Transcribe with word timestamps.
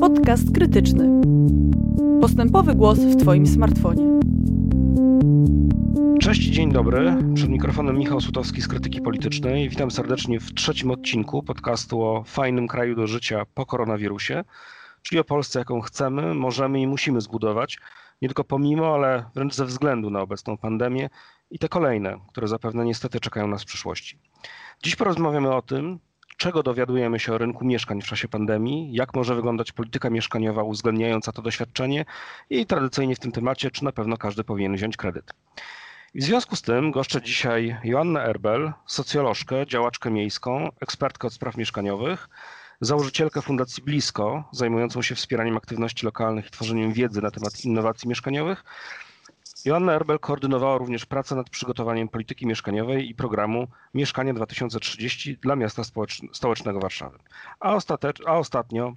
Podcast 0.00 0.52
krytyczny. 0.54 1.20
Postępowy 2.20 2.74
głos 2.74 2.98
w 2.98 3.16
Twoim 3.16 3.46
smartfonie. 3.46 4.20
Cześć, 6.20 6.42
dzień 6.42 6.72
dobry. 6.72 7.16
Przed 7.34 7.48
mikrofonem 7.48 7.98
Michał 7.98 8.20
Sutowski 8.20 8.62
z 8.62 8.68
Krytyki 8.68 9.00
Politycznej. 9.00 9.68
Witam 9.68 9.90
serdecznie 9.90 10.40
w 10.40 10.54
trzecim 10.54 10.90
odcinku 10.90 11.42
podcastu 11.42 12.02
o 12.02 12.24
fajnym 12.26 12.68
kraju 12.68 12.96
do 12.96 13.06
życia 13.06 13.46
po 13.54 13.66
koronawirusie, 13.66 14.44
czyli 15.02 15.18
o 15.18 15.24
Polsce, 15.24 15.58
jaką 15.58 15.80
chcemy, 15.80 16.34
możemy 16.34 16.80
i 16.80 16.86
musimy 16.86 17.20
zbudować, 17.20 17.78
nie 18.22 18.28
tylko 18.28 18.44
pomimo, 18.44 18.94
ale 18.94 19.24
wręcz 19.34 19.54
ze 19.54 19.64
względu 19.64 20.10
na 20.10 20.20
obecną 20.20 20.56
pandemię 20.56 21.10
i 21.50 21.58
te 21.58 21.68
kolejne, 21.68 22.18
które 22.28 22.48
zapewne 22.48 22.84
niestety 22.84 23.20
czekają 23.20 23.48
nas 23.48 23.62
w 23.62 23.66
przyszłości. 23.66 24.18
Dziś 24.82 24.96
porozmawiamy 24.96 25.54
o 25.54 25.62
tym, 25.62 25.98
czego 26.36 26.62
dowiadujemy 26.62 27.18
się 27.18 27.32
o 27.32 27.38
rynku 27.38 27.64
mieszkań 27.64 28.02
w 28.02 28.06
czasie 28.06 28.28
pandemii, 28.28 28.92
jak 28.92 29.14
może 29.14 29.34
wyglądać 29.34 29.72
polityka 29.72 30.10
mieszkaniowa 30.10 30.62
uwzględniająca 30.62 31.32
to 31.32 31.42
doświadczenie 31.42 32.04
i 32.50 32.66
tradycyjnie 32.66 33.16
w 33.16 33.18
tym 33.18 33.32
temacie, 33.32 33.70
czy 33.70 33.84
na 33.84 33.92
pewno 33.92 34.16
każdy 34.16 34.44
powinien 34.44 34.74
wziąć 34.74 34.96
kredyt. 34.96 35.32
W 36.14 36.22
związku 36.22 36.56
z 36.56 36.62
tym 36.62 36.90
goszczę 36.90 37.22
dzisiaj 37.22 37.76
Joannę 37.84 38.24
Erbel, 38.24 38.72
socjolożkę, 38.86 39.66
działaczkę 39.66 40.10
miejską, 40.10 40.68
ekspertkę 40.80 41.26
od 41.26 41.32
spraw 41.32 41.56
mieszkaniowych, 41.56 42.28
założycielkę 42.80 43.42
Fundacji 43.42 43.82
Blisko, 43.82 44.44
zajmującą 44.52 45.02
się 45.02 45.14
wspieraniem 45.14 45.56
aktywności 45.56 46.06
lokalnych 46.06 46.46
i 46.46 46.50
tworzeniem 46.50 46.92
wiedzy 46.92 47.22
na 47.22 47.30
temat 47.30 47.64
innowacji 47.64 48.08
mieszkaniowych. 48.08 48.64
Joanna 49.66 49.92
Erbel 49.92 50.18
koordynowała 50.18 50.78
również 50.78 51.06
pracę 51.06 51.34
nad 51.36 51.50
przygotowaniem 51.50 52.08
polityki 52.08 52.46
mieszkaniowej 52.46 53.08
i 53.10 53.14
programu 53.14 53.66
Mieszkanie 53.94 54.34
2030 54.34 55.38
dla 55.42 55.56
miasta 55.56 55.82
stołecznego 56.32 56.80
Warszawy. 56.80 57.18
A, 57.60 57.78
a 58.26 58.38
ostatnio 58.38 58.94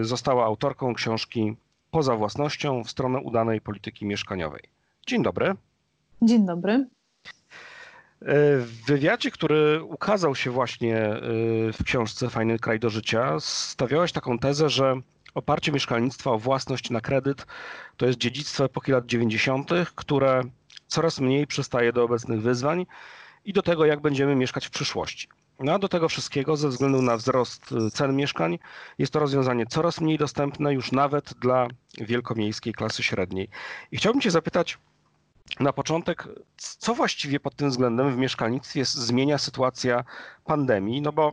y, 0.00 0.04
została 0.04 0.44
autorką 0.44 0.94
książki 0.94 1.56
Poza 1.90 2.16
własnością 2.16 2.84
w 2.84 2.90
stronę 2.90 3.18
udanej 3.18 3.60
polityki 3.60 4.06
mieszkaniowej. 4.06 4.62
Dzień 5.06 5.22
dobry. 5.22 5.54
Dzień 6.22 6.46
dobry. 6.46 6.86
W 8.22 8.82
wywiadzie, 8.86 9.30
który 9.30 9.82
ukazał 9.82 10.34
się 10.34 10.50
właśnie 10.50 10.96
y, 10.96 11.72
w 11.72 11.84
książce 11.84 12.30
Fajny 12.30 12.58
kraj 12.58 12.80
do 12.80 12.90
życia, 12.90 13.36
stawiałeś 13.40 14.12
taką 14.12 14.38
tezę, 14.38 14.68
że 14.68 15.00
oparcie 15.34 15.72
mieszkalnictwa 15.72 16.30
o 16.30 16.38
własność 16.38 16.90
na 16.90 17.00
kredyt 17.00 17.46
to 17.96 18.06
jest 18.06 18.18
dziedzictwo 18.18 18.64
epoki 18.64 18.92
lat 18.92 19.06
90., 19.06 19.70
które 19.94 20.42
coraz 20.86 21.20
mniej 21.20 21.46
przystaje 21.46 21.92
do 21.92 22.04
obecnych 22.04 22.42
wyzwań 22.42 22.86
i 23.44 23.52
do 23.52 23.62
tego, 23.62 23.84
jak 23.84 24.00
będziemy 24.00 24.36
mieszkać 24.36 24.66
w 24.66 24.70
przyszłości. 24.70 25.28
No 25.60 25.72
a 25.72 25.78
do 25.78 25.88
tego 25.88 26.08
wszystkiego, 26.08 26.56
ze 26.56 26.68
względu 26.68 27.02
na 27.02 27.16
wzrost 27.16 27.72
y, 27.72 27.90
cen 27.90 28.16
mieszkań, 28.16 28.58
jest 28.98 29.12
to 29.12 29.18
rozwiązanie 29.18 29.66
coraz 29.66 30.00
mniej 30.00 30.18
dostępne 30.18 30.74
już 30.74 30.92
nawet 30.92 31.34
dla 31.34 31.68
wielkomiejskiej 31.98 32.72
klasy 32.72 33.02
średniej. 33.02 33.48
I 33.92 33.96
chciałbym 33.96 34.22
Cię 34.22 34.30
zapytać, 34.30 34.78
na 35.60 35.72
początek, 35.72 36.28
co 36.56 36.94
właściwie 36.94 37.40
pod 37.40 37.56
tym 37.56 37.70
względem 37.70 38.14
w 38.14 38.16
mieszkalnictwie 38.16 38.84
zmienia 38.84 39.38
sytuacja 39.38 40.04
pandemii? 40.44 41.02
No 41.02 41.12
bo 41.12 41.32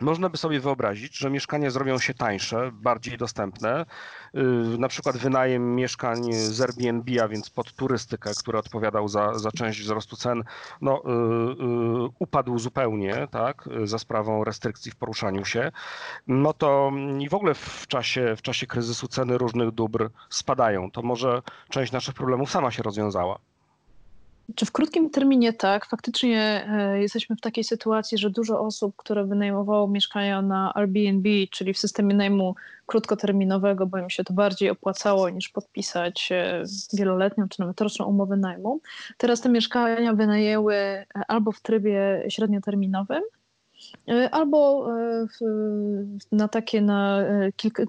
można 0.00 0.28
by 0.28 0.36
sobie 0.36 0.60
wyobrazić, 0.60 1.18
że 1.18 1.30
mieszkania 1.30 1.70
zrobią 1.70 1.98
się 1.98 2.14
tańsze, 2.14 2.70
bardziej 2.72 3.18
dostępne. 3.18 3.86
Y, 4.34 4.40
na 4.78 4.88
przykład 4.88 5.16
wynajem 5.16 5.74
mieszkań 5.74 6.32
z 6.32 6.60
Airbnb, 6.60 7.22
a 7.22 7.28
więc 7.28 7.50
pod 7.50 7.72
turystykę, 7.72 8.30
który 8.38 8.58
odpowiadał 8.58 9.08
za, 9.08 9.38
za 9.38 9.52
część 9.52 9.80
wzrostu 9.80 10.16
cen, 10.16 10.44
no, 10.80 11.02
y, 11.04 11.08
y, 12.06 12.08
upadł 12.18 12.58
zupełnie, 12.58 13.28
tak, 13.30 13.68
za 13.84 13.98
sprawą 13.98 14.44
restrykcji 14.44 14.92
w 14.92 14.96
poruszaniu 14.96 15.44
się. 15.44 15.72
No 16.26 16.52
to 16.52 16.92
i 17.18 17.28
w 17.28 17.34
ogóle 17.34 17.54
w 17.54 17.86
czasie, 17.88 18.36
w 18.36 18.42
czasie 18.42 18.66
kryzysu 18.66 19.08
ceny 19.08 19.38
różnych 19.38 19.70
dóbr 19.70 20.10
spadają. 20.30 20.90
To 20.90 21.02
może 21.02 21.42
część 21.68 21.92
naszych 21.92 22.14
problemów 22.14 22.50
sama 22.50 22.70
się 22.70 22.82
rozwiązała. 22.82 23.38
Czy 24.54 24.66
w 24.66 24.72
krótkim 24.72 25.10
terminie 25.10 25.52
tak? 25.52 25.86
Faktycznie 25.86 26.66
e, 26.68 27.00
jesteśmy 27.00 27.36
w 27.36 27.40
takiej 27.40 27.64
sytuacji, 27.64 28.18
że 28.18 28.30
dużo 28.30 28.60
osób, 28.60 28.96
które 28.96 29.24
wynajmowało 29.24 29.88
mieszkania 29.88 30.42
na 30.42 30.72
Airbnb, 30.74 31.28
czyli 31.50 31.74
w 31.74 31.78
systemie 31.78 32.14
najmu 32.14 32.54
krótkoterminowego, 32.86 33.86
bo 33.86 33.98
im 33.98 34.10
się 34.10 34.24
to 34.24 34.34
bardziej 34.34 34.70
opłacało 34.70 35.30
niż 35.30 35.48
podpisać 35.48 36.28
e, 36.32 36.64
wieloletnią 36.92 37.48
czy 37.48 37.60
nawet 37.60 37.80
roczną 37.80 38.06
umowę 38.06 38.36
najmu, 38.36 38.80
teraz 39.16 39.40
te 39.40 39.48
mieszkania 39.48 40.14
wynajęły 40.14 40.74
e, 40.74 41.06
albo 41.28 41.52
w 41.52 41.60
trybie 41.60 42.24
średnioterminowym, 42.28 43.22
albo 44.30 44.88
na 46.32 46.48
takie 46.48 46.82
na 46.82 47.24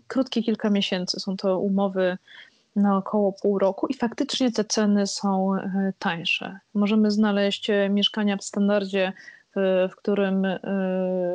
krótkie 0.08 0.44
kilka 0.44 0.69
miesięcy. 0.69 1.19
Są 1.19 1.38
to 1.38 1.59
umowy 1.59 2.18
na 2.79 2.97
około 2.97 3.34
pół 3.34 3.59
roku 3.59 3.88
i 3.88 3.94
faktycznie 3.94 4.51
te 4.51 4.63
ceny 4.63 5.07
są 5.07 5.56
e, 5.56 5.94
tańsze. 6.00 6.59
Możemy 6.73 7.12
znaleźć 7.12 7.69
e, 7.69 7.90
mieszkania 7.90 8.38
w 8.38 8.44
standardzie, 8.44 9.13
w, 9.90 9.95
którym, 9.95 10.45
e, 10.45 10.59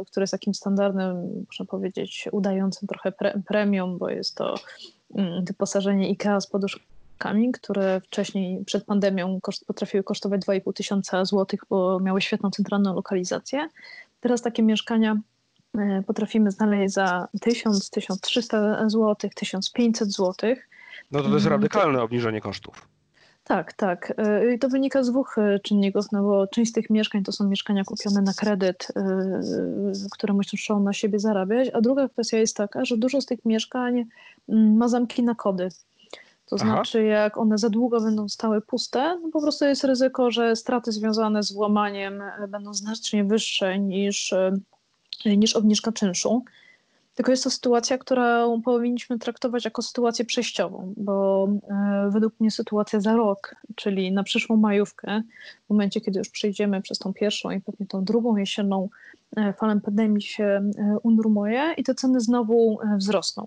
które 0.06 0.22
jest 0.22 0.30
takim 0.30 0.54
standardem, 0.54 1.44
można 1.46 1.64
powiedzieć, 1.64 2.28
udającym 2.32 2.88
trochę 2.88 3.12
pre, 3.12 3.40
premium, 3.46 3.98
bo 3.98 4.08
jest 4.08 4.36
to 4.36 4.54
mm, 5.14 5.44
wyposażenie 5.44 6.06
IKEA 6.06 6.40
z 6.40 6.46
poduszkami, 6.46 7.52
które 7.52 8.00
wcześniej 8.00 8.64
przed 8.64 8.84
pandemią 8.84 9.40
koszt, 9.40 9.66
potrafiły 9.66 10.04
kosztować 10.04 10.40
2,5 10.40 10.72
tysiąca 10.72 11.24
złotych, 11.24 11.60
bo 11.70 12.00
miały 12.00 12.20
świetną 12.20 12.50
centralną 12.50 12.94
lokalizację. 12.94 13.68
Teraz 14.20 14.42
takie 14.42 14.62
mieszkania 14.62 15.16
potrafimy 16.06 16.50
znaleźć 16.50 16.94
za 16.94 17.28
1000, 17.40 17.90
1300 17.90 18.88
zł, 18.88 19.30
1500 19.34 20.12
złotych. 20.12 20.68
No 21.14 21.22
to 21.22 21.28
to 21.28 21.34
jest 21.34 21.46
mhm. 21.46 21.60
radykalne 21.60 22.02
obniżenie 22.02 22.40
kosztów. 22.40 22.88
Tak, 23.44 23.72
tak. 23.72 24.14
Y, 24.42 24.54
I 24.54 24.58
to 24.58 24.68
wynika 24.68 25.02
z 25.02 25.10
dwóch 25.10 25.38
y, 25.38 25.60
czynników, 25.60 26.12
no 26.12 26.22
bo 26.22 26.46
część 26.46 26.70
z 26.70 26.74
tych 26.74 26.90
mieszkań 26.90 27.24
to 27.24 27.32
są 27.32 27.48
mieszkania 27.48 27.84
kupione 27.84 28.22
na 28.22 28.32
kredyt, 28.32 28.88
y, 28.90 30.08
które 30.12 30.34
muszą 30.34 30.80
na 30.80 30.92
siebie 30.92 31.18
zarabiać, 31.18 31.68
a 31.72 31.80
druga 31.80 32.08
kwestia 32.08 32.36
jest 32.36 32.56
taka, 32.56 32.84
że 32.84 32.96
dużo 32.96 33.20
z 33.20 33.26
tych 33.26 33.44
mieszkań 33.44 34.04
mm, 34.48 34.76
ma 34.76 34.88
zamki 34.88 35.22
na 35.22 35.34
kody. 35.34 35.68
To 36.46 36.56
Aha. 36.60 36.66
znaczy, 36.66 37.02
jak 37.02 37.38
one 37.38 37.58
za 37.58 37.70
długo 37.70 38.00
będą 38.00 38.28
stały 38.28 38.60
puste, 38.60 39.18
no 39.22 39.28
po 39.32 39.42
prostu 39.42 39.64
jest 39.64 39.84
ryzyko, 39.84 40.30
że 40.30 40.56
straty 40.56 40.92
związane 40.92 41.42
z 41.42 41.52
włamaniem 41.52 42.22
będą 42.48 42.74
znacznie 42.74 43.24
wyższe 43.24 43.78
niż, 43.78 44.34
niż 45.26 45.56
obniżka 45.56 45.92
czynszu. 45.92 46.44
Tylko 47.14 47.30
jest 47.30 47.44
to 47.44 47.50
sytuacja, 47.50 47.98
którą 47.98 48.62
powinniśmy 48.62 49.18
traktować 49.18 49.64
jako 49.64 49.82
sytuację 49.82 50.24
przejściową, 50.24 50.94
bo 50.96 51.48
e, 51.70 52.10
według 52.12 52.40
mnie 52.40 52.50
sytuacja 52.50 53.00
za 53.00 53.16
rok, 53.16 53.54
czyli 53.74 54.12
na 54.12 54.22
przyszłą 54.22 54.56
majówkę, 54.56 55.22
w 55.66 55.70
momencie, 55.70 56.00
kiedy 56.00 56.18
już 56.18 56.28
przejdziemy 56.28 56.82
przez 56.82 56.98
tą 56.98 57.12
pierwszą 57.12 57.50
i 57.50 57.60
pewnie 57.60 57.86
tą 57.86 58.04
drugą 58.04 58.36
jesienną 58.36 58.88
e, 59.36 59.52
falę 59.52 59.80
pandemii 59.80 60.22
się 60.22 60.44
e, 60.44 60.70
unormuje 61.02 61.74
i 61.76 61.84
te 61.84 61.94
ceny 61.94 62.20
znowu 62.20 62.78
wzrosną. 62.96 63.46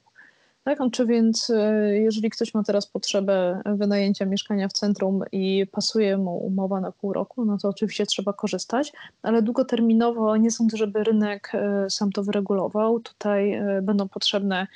Tak, 0.67 0.79
czy 0.91 1.05
więc 1.05 1.49
e, 1.49 1.97
jeżeli 1.97 2.29
ktoś 2.29 2.53
ma 2.53 2.63
teraz 2.63 2.87
potrzebę 2.87 3.61
wynajęcia 3.65 4.25
mieszkania 4.25 4.67
w 4.67 4.73
centrum 4.73 5.23
i 5.31 5.65
pasuje 5.71 6.17
mu 6.17 6.37
umowa 6.37 6.81
na 6.81 6.91
pół 6.91 7.13
roku, 7.13 7.45
no 7.45 7.57
to 7.57 7.69
oczywiście 7.69 8.05
trzeba 8.05 8.33
korzystać, 8.33 8.93
ale 9.21 9.41
długoterminowo 9.41 10.37
nie 10.37 10.51
sądzę, 10.51 10.77
żeby 10.77 11.03
rynek 11.03 11.51
e, 11.53 11.89
sam 11.89 12.11
to 12.11 12.23
wyregulował. 12.23 12.99
Tutaj 12.99 13.53
e, 13.53 13.81
będą 13.81 14.07
potrzebne 14.07 14.67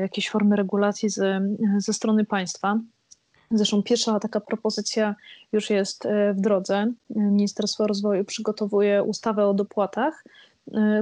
jakieś 0.00 0.30
formy 0.30 0.56
regulacji 0.56 1.08
ze, 1.08 1.40
ze 1.78 1.92
strony 1.92 2.24
państwa. 2.24 2.80
Zresztą 3.50 3.82
pierwsza 3.82 4.20
taka 4.20 4.40
propozycja 4.40 5.14
już 5.52 5.70
jest 5.70 6.08
w 6.34 6.40
drodze. 6.40 6.92
Ministerstwo 7.10 7.86
Rozwoju 7.86 8.24
przygotowuje 8.24 9.02
ustawę 9.02 9.46
o 9.46 9.54
dopłatach, 9.54 10.24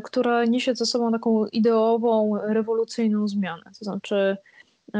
która 0.04 0.44
niesie 0.44 0.74
ze 0.74 0.86
sobą 0.86 1.12
taką 1.12 1.46
ideową, 1.46 2.38
rewolucyjną 2.48 3.28
zmianę. 3.28 3.62
To 3.78 3.84
znaczy, 3.84 4.36
y, 4.88 4.98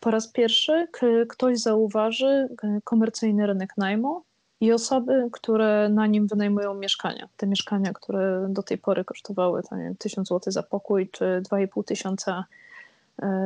po 0.00 0.10
raz 0.10 0.28
pierwszy 0.28 0.88
ktoś 1.28 1.58
zauważy 1.58 2.48
komercyjny 2.84 3.46
rynek 3.46 3.72
najmu 3.76 4.22
i 4.60 4.72
osoby, 4.72 5.28
które 5.32 5.88
na 5.88 6.06
nim 6.06 6.26
wynajmują 6.26 6.74
mieszkania. 6.74 7.28
Te 7.36 7.46
mieszkania, 7.46 7.92
które 7.92 8.46
do 8.50 8.62
tej 8.62 8.78
pory 8.78 9.04
kosztowały 9.04 9.62
tam, 9.62 9.78
1000 9.98 10.28
zł 10.28 10.52
za 10.52 10.62
pokój 10.62 11.08
czy 11.10 11.42
2,5 11.50 11.84
tysiąca 11.84 12.44
E, 12.50 12.65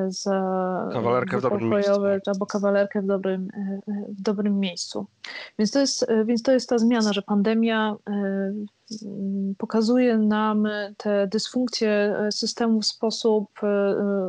za 0.08 0.88
kawalerkę 0.92 1.38
w 1.38 1.42
dobrym 1.42 1.70
miejscu. 1.70 1.92
albo 2.26 2.46
kawalerkę 2.46 3.02
w 3.02 3.06
dobrym, 3.06 3.48
e, 3.54 3.80
w 4.08 4.22
dobrym 4.22 4.60
miejscu. 4.60 5.06
Więc 5.58 5.70
to, 5.70 5.80
jest, 5.80 6.10
e, 6.10 6.24
więc 6.24 6.42
to 6.42 6.52
jest 6.52 6.68
ta 6.68 6.78
zmiana, 6.78 7.12
że 7.12 7.22
pandemia 7.22 7.96
pokazuje 9.58 10.18
nam 10.18 10.68
te 10.96 11.26
dysfunkcje 11.26 12.16
systemu 12.30 12.80
w 12.80 12.86
sposób 12.86 13.46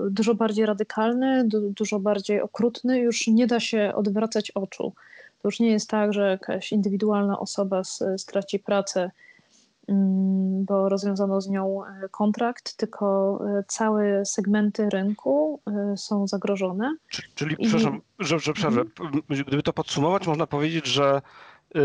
dużo 0.09 0.35
bardziej 0.35 0.65
radykalny, 0.65 1.43
dużo 1.77 1.99
bardziej 1.99 2.41
okrutny. 2.41 2.99
Już 2.99 3.27
nie 3.27 3.47
da 3.47 3.59
się 3.59 3.91
odwracać 3.95 4.51
oczu. 4.51 4.93
To 5.41 5.47
już 5.47 5.59
nie 5.59 5.71
jest 5.71 5.89
tak, 5.89 6.13
że 6.13 6.29
jakaś 6.29 6.71
indywidualna 6.71 7.39
osoba 7.39 7.81
straci 8.17 8.59
pracę 8.59 9.11
bo 10.65 10.89
rozwiązano 10.89 11.41
z 11.41 11.49
nią 11.49 11.81
kontrakt, 12.11 12.77
tylko 12.77 13.39
całe 13.67 14.25
segmenty 14.25 14.89
rynku 14.89 15.61
są 15.95 16.27
zagrożone. 16.27 16.95
Czyli, 17.35 17.55
I... 17.59 17.67
przepraszam, 17.67 18.01
że, 18.19 18.39
że 18.39 18.53
przerwę. 18.53 18.81
Mhm. 18.81 19.23
Gdyby 19.47 19.63
to 19.63 19.73
podsumować, 19.73 20.27
można 20.27 20.47
powiedzieć, 20.47 20.85
że 20.85 21.21
y, 21.75 21.79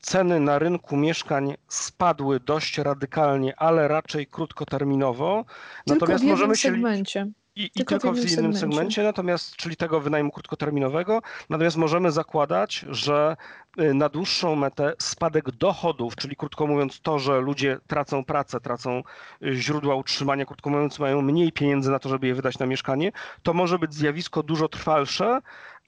ceny 0.00 0.40
na 0.40 0.58
rynku 0.58 0.96
mieszkań 0.96 1.54
spadły 1.68 2.40
dość 2.40 2.78
radykalnie, 2.78 3.56
ale 3.56 3.88
raczej 3.88 4.26
krótkoterminowo. 4.26 5.44
Tylko 5.86 6.00
Natomiast 6.00 6.24
w 6.24 6.26
możemy 6.26 6.56
się 6.56 6.68
segmencie. 6.68 7.26
I, 7.56 7.70
tylko, 7.70 7.96
i 7.96 7.98
tylko 7.98 8.12
w, 8.12 8.16
innym 8.16 8.28
segmencie. 8.28 8.58
segmencie, 8.58 9.02
natomiast, 9.02 9.56
czyli 9.56 9.76
tego 9.76 10.00
wynajmu 10.00 10.30
krótkoterminowego. 10.30 11.22
Natomiast 11.50 11.76
możemy 11.76 12.10
zakładać, 12.12 12.86
że 12.88 13.36
y, 13.80 13.94
na 13.94 14.08
dłuższą 14.08 14.56
metę 14.56 14.92
spadek 14.98 15.50
dochodów, 15.50 16.16
czyli 16.16 16.36
krótko 16.36 16.66
mówiąc 16.66 17.00
to, 17.00 17.18
że 17.18 17.40
ludzie 17.40 17.78
tracą 17.86 18.24
pracę, 18.24 18.60
tracą 18.60 19.02
y, 19.42 19.54
źródła 19.54 19.94
utrzymania, 19.94 20.44
krótko 20.44 20.70
mówiąc 20.70 20.98
mają 20.98 21.22
mniej 21.22 21.52
pieniędzy 21.52 21.90
na 21.90 21.98
to, 21.98 22.08
żeby 22.08 22.26
je 22.26 22.34
wydać 22.34 22.58
na 22.58 22.66
mieszkanie, 22.66 23.12
to 23.42 23.54
może 23.54 23.78
być 23.78 23.94
zjawisko 23.94 24.42
dużo 24.42 24.68
trwalsze, 24.68 25.40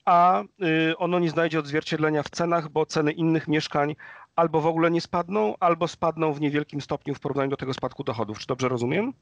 a 0.05 0.43
y, 0.43 0.97
ono 0.97 1.19
nie 1.19 1.29
znajdzie 1.29 1.59
odzwierciedlenia 1.59 2.23
w 2.23 2.29
cenach, 2.29 2.69
bo 2.69 2.85
ceny 2.85 3.11
innych 3.11 3.47
mieszkań 3.47 3.95
albo 4.35 4.61
w 4.61 4.67
ogóle 4.67 4.91
nie 4.91 5.01
spadną, 5.01 5.55
albo 5.59 5.87
spadną 5.87 6.33
w 6.33 6.41
niewielkim 6.41 6.81
stopniu 6.81 7.15
w 7.15 7.19
porównaniu 7.19 7.49
do 7.49 7.57
tego 7.57 7.73
spadku 7.73 8.03
dochodów. 8.03 8.39
Czy 8.39 8.47
dobrze 8.47 8.69
rozumiem? 8.69 9.13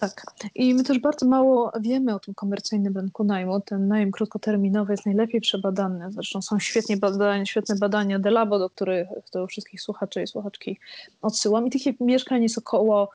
Tak. 0.00 0.22
I 0.54 0.74
my 0.74 0.84
też 0.84 0.98
bardzo 0.98 1.26
mało 1.26 1.72
wiemy 1.80 2.14
o 2.14 2.20
tym 2.20 2.34
komercyjnym 2.34 2.96
rynku 2.96 3.24
najmu. 3.24 3.60
Ten 3.60 3.88
najem 3.88 4.10
krótkoterminowy 4.10 4.92
jest 4.92 5.06
najlepiej 5.06 5.40
przebadany. 5.40 6.12
Zresztą 6.12 6.42
są 6.42 6.58
świetnie 6.58 6.96
badania, 6.96 7.46
świetne 7.46 7.76
badania 7.76 8.18
Delabo, 8.18 8.58
do 8.58 8.70
których 8.70 9.08
do 9.32 9.46
wszystkich 9.46 9.82
słuchaczy 9.82 10.22
i 10.22 10.26
słuchaczki 10.26 10.78
odsyłam. 11.22 11.66
I 11.66 11.70
tych 11.70 12.00
mieszkań 12.00 12.42
jest 12.42 12.58
około 12.58 13.10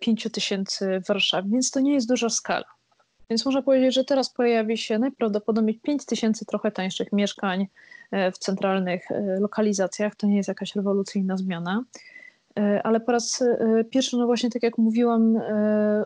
5 0.00 0.26
e, 0.26 0.30
tysięcy 0.30 1.00
w 1.04 1.08
Warszawie, 1.08 1.48
więc 1.52 1.70
to 1.70 1.80
nie 1.80 1.94
jest 1.94 2.08
duża 2.08 2.28
skala. 2.28 2.64
Więc 3.30 3.44
można 3.44 3.62
powiedzieć, 3.62 3.94
że 3.94 4.04
teraz 4.04 4.30
pojawi 4.30 4.78
się 4.78 4.98
najprawdopodobniej 4.98 5.80
5 5.80 6.06
tysięcy 6.06 6.44
trochę 6.44 6.70
tańszych 6.70 7.12
mieszkań 7.12 7.66
e, 8.10 8.32
w 8.32 8.38
centralnych 8.38 9.10
e, 9.10 9.40
lokalizacjach. 9.40 10.14
To 10.16 10.26
nie 10.26 10.36
jest 10.36 10.48
jakaś 10.48 10.76
rewolucyjna 10.76 11.36
zmiana. 11.36 11.84
E, 12.58 12.82
ale 12.82 13.00
po 13.00 13.12
raz 13.12 13.44
pierwszy, 13.90 14.16
no 14.16 14.26
właśnie 14.26 14.50
tak 14.50 14.62
jak 14.62 14.78
mówiłam, 14.78 15.40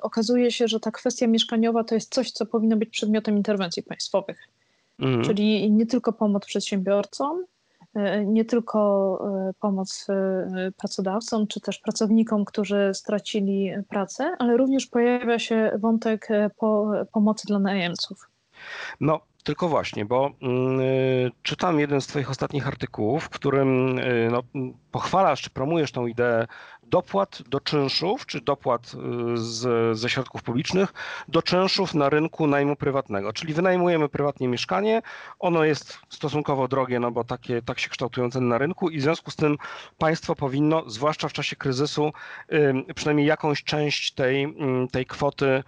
okazuje 0.03 0.51
się, 0.51 0.69
że 0.69 0.81
ta 0.81 0.91
kwestia 0.91 1.27
mieszkaniowa 1.27 1.85
to 1.85 1.95
jest 1.95 2.15
coś, 2.15 2.31
co 2.31 2.47
powinno 2.47 2.77
być 2.77 2.89
przedmiotem 2.89 3.37
interwencji 3.37 3.83
państwowych. 3.83 4.49
Mhm. 4.99 5.25
Czyli 5.25 5.73
nie 5.73 5.87
tylko 5.87 6.13
pomoc 6.13 6.47
przedsiębiorcom, 6.47 7.45
E, 7.95 8.27
nie 8.27 8.45
tylko 8.45 9.19
e, 9.49 9.53
pomoc 9.61 10.07
e, 10.11 10.73
pracodawcom 10.77 11.47
czy 11.47 11.61
też 11.61 11.79
pracownikom, 11.79 12.45
którzy 12.45 12.91
stracili 12.95 13.71
pracę, 13.89 14.37
ale 14.39 14.57
również 14.57 14.87
pojawia 14.87 15.39
się 15.39 15.79
wątek 15.81 16.29
po, 16.59 16.93
pomocy 17.13 17.47
dla 17.47 17.59
najemców. 17.59 18.29
No, 19.01 19.21
tylko 19.43 19.69
właśnie, 19.69 20.05
bo 20.05 20.31
y, 21.27 21.31
czytam 21.43 21.81
jeden 21.81 22.01
z 22.01 22.07
Twoich 22.07 22.31
ostatnich 22.31 22.67
artykułów, 22.69 23.25
w 23.25 23.29
którym 23.29 23.99
y, 23.99 24.29
no, 24.33 24.43
pochwalasz 24.91 25.43
czy 25.43 25.51
promujesz 25.51 25.93
tą 25.93 26.07
ideę 26.07 26.47
dopłat 26.83 27.43
do 27.49 27.61
czynszów, 27.61 28.27
czy 28.27 28.41
dopłat 28.41 28.93
y, 28.95 29.37
z, 29.37 29.99
ze 29.99 30.11
środków 30.11 30.43
publicznych 30.43 30.93
do 31.29 31.43
czynszów 31.43 31.95
na 31.95 32.09
rynku 32.09 32.47
najmu 32.47 32.77
prywatnego. 32.77 33.33
Czyli 33.33 33.55
wynajmujemy 33.55 34.09
prywatnie 34.09 34.49
mieszkanie, 34.49 35.03
ono 35.39 35.65
jest 35.65 35.99
stosunkowo 36.09 36.69
drogie, 36.69 37.01
no 37.01 37.11
bo 37.11 37.25
takie, 37.25 37.63
tak 37.63 37.79
się 37.79 37.91
kształtują 37.91 38.31
ceny 38.31 38.47
na 38.47 38.59
rynku 38.59 38.91
i 38.91 38.99
w 38.99 39.03
związku 39.03 39.31
z 39.31 39.37
tym 39.37 39.57
państwo 39.99 40.35
powinno, 40.35 40.91
zwłaszcza 40.91 41.29
w 41.29 41.33
czasie 41.33 41.57
kryzysu, 41.57 42.13
przynajmniej 42.95 43.27
jakąś 43.27 43.65
część 43.65 44.13
tej, 44.13 44.57
tej 44.93 45.07
kwoty. 45.07 45.63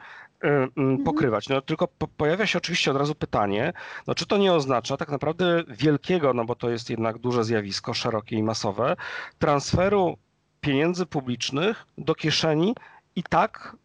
Pokrywać. 1.05 1.49
No, 1.49 1.61
tylko 1.61 1.89
po, 1.89 2.09
pojawia 2.09 2.47
się 2.47 2.59
oczywiście 2.59 2.91
od 2.91 2.97
razu 2.97 3.15
pytanie, 3.15 3.73
no, 4.07 4.15
czy 4.15 4.27
to 4.27 4.39
nie 4.39 4.53
oznacza 4.53 4.97
tak 4.97 5.09
naprawdę 5.09 5.65
wielkiego, 5.69 6.35
no 6.35 6.45
bo 6.45 6.55
to 6.55 6.71
jest 6.71 6.91
jednak 6.91 7.19
duże 7.19 7.45
zjawisko, 7.45 7.95
szerokie 7.95 8.37
i 8.37 8.43
masowe, 8.43 8.97
transferu 9.39 10.17
pieniędzy 10.61 11.07
publicznych 11.07 11.87
do 11.99 12.15
kieszeni 12.15 12.75
i 13.17 13.23
tak 13.23 13.77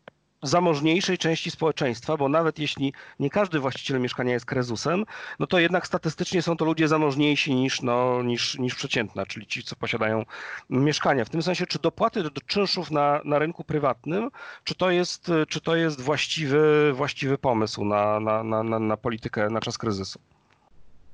zamożniejszej 0.43 1.17
części 1.17 1.51
społeczeństwa, 1.51 2.17
bo 2.17 2.29
nawet 2.29 2.59
jeśli 2.59 2.93
nie 3.19 3.29
każdy 3.29 3.59
właściciel 3.59 4.01
mieszkania 4.01 4.33
jest 4.33 4.45
krezusem, 4.45 5.05
no 5.39 5.47
to 5.47 5.59
jednak 5.59 5.87
statystycznie 5.87 6.41
są 6.41 6.57
to 6.57 6.65
ludzie 6.65 6.87
zamożniejsi 6.87 7.55
niż, 7.55 7.81
no, 7.81 8.23
niż, 8.23 8.59
niż 8.59 8.75
przeciętna, 8.75 9.25
czyli 9.25 9.47
ci, 9.47 9.63
co 9.63 9.75
posiadają 9.75 10.25
mieszkania. 10.69 11.25
W 11.25 11.29
tym 11.29 11.41
sensie, 11.41 11.65
czy 11.65 11.79
dopłaty 11.79 12.23
do, 12.23 12.29
czynszów 12.47 12.91
na, 12.91 13.21
na 13.25 13.39
rynku 13.39 13.63
prywatnym, 13.63 14.29
czy 14.63 14.75
to 14.75 14.91
jest, 14.91 15.31
czy 15.49 15.61
to 15.61 15.75
jest 15.75 16.01
właściwy, 16.01 16.93
właściwy 16.93 17.37
pomysł 17.37 17.85
na, 17.85 18.19
na, 18.19 18.43
na, 18.43 18.79
na 18.79 18.97
politykę 18.97 19.49
na 19.49 19.59
czas 19.59 19.77
kryzysu? 19.77 20.19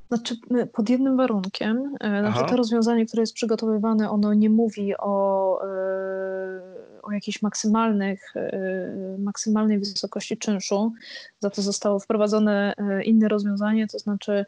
Znaczy, 0.07 0.35
pod 0.73 0.89
jednym 0.89 1.17
warunkiem, 1.17 1.95
znaczy 1.99 2.49
to 2.49 2.57
rozwiązanie, 2.57 3.05
które 3.05 3.21
jest 3.21 3.33
przygotowywane, 3.33 4.09
ono 4.09 4.33
nie 4.33 4.49
mówi 4.49 4.93
o, 4.97 5.59
e, 5.63 6.94
o 7.05 7.11
jakiejś 7.11 7.41
maksymalnych, 7.41 8.33
e, 8.35 9.17
maksymalnej 9.19 9.79
wysokości 9.79 10.37
czynszu. 10.37 10.93
Za 11.39 11.49
to 11.49 11.61
zostało 11.61 11.99
wprowadzone 11.99 12.73
inne 13.03 13.27
rozwiązanie, 13.27 13.87
to 13.87 13.99
znaczy 13.99 14.45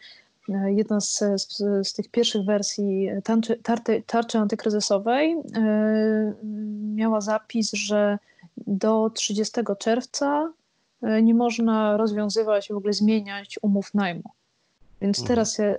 jedna 0.65 1.01
z, 1.01 1.23
z, 1.35 1.57
z 1.87 1.93
tych 1.93 2.11
pierwszych 2.11 2.45
wersji 2.45 3.09
tarczy, 3.23 3.55
tarty, 3.63 4.03
tarczy 4.07 4.37
antykryzysowej 4.37 5.35
miała 6.95 7.21
zapis, 7.21 7.71
że 7.73 8.19
do 8.57 9.09
30 9.09 9.61
czerwca 9.79 10.53
nie 11.21 11.33
można 11.33 11.97
rozwiązywać 11.97 12.67
w 12.67 12.77
ogóle 12.77 12.93
zmieniać 12.93 13.59
umów 13.61 13.93
najmu. 13.93 14.29
Więc 15.01 15.19
mhm. 15.19 15.27
teraz, 15.27 15.59
e, 15.59 15.75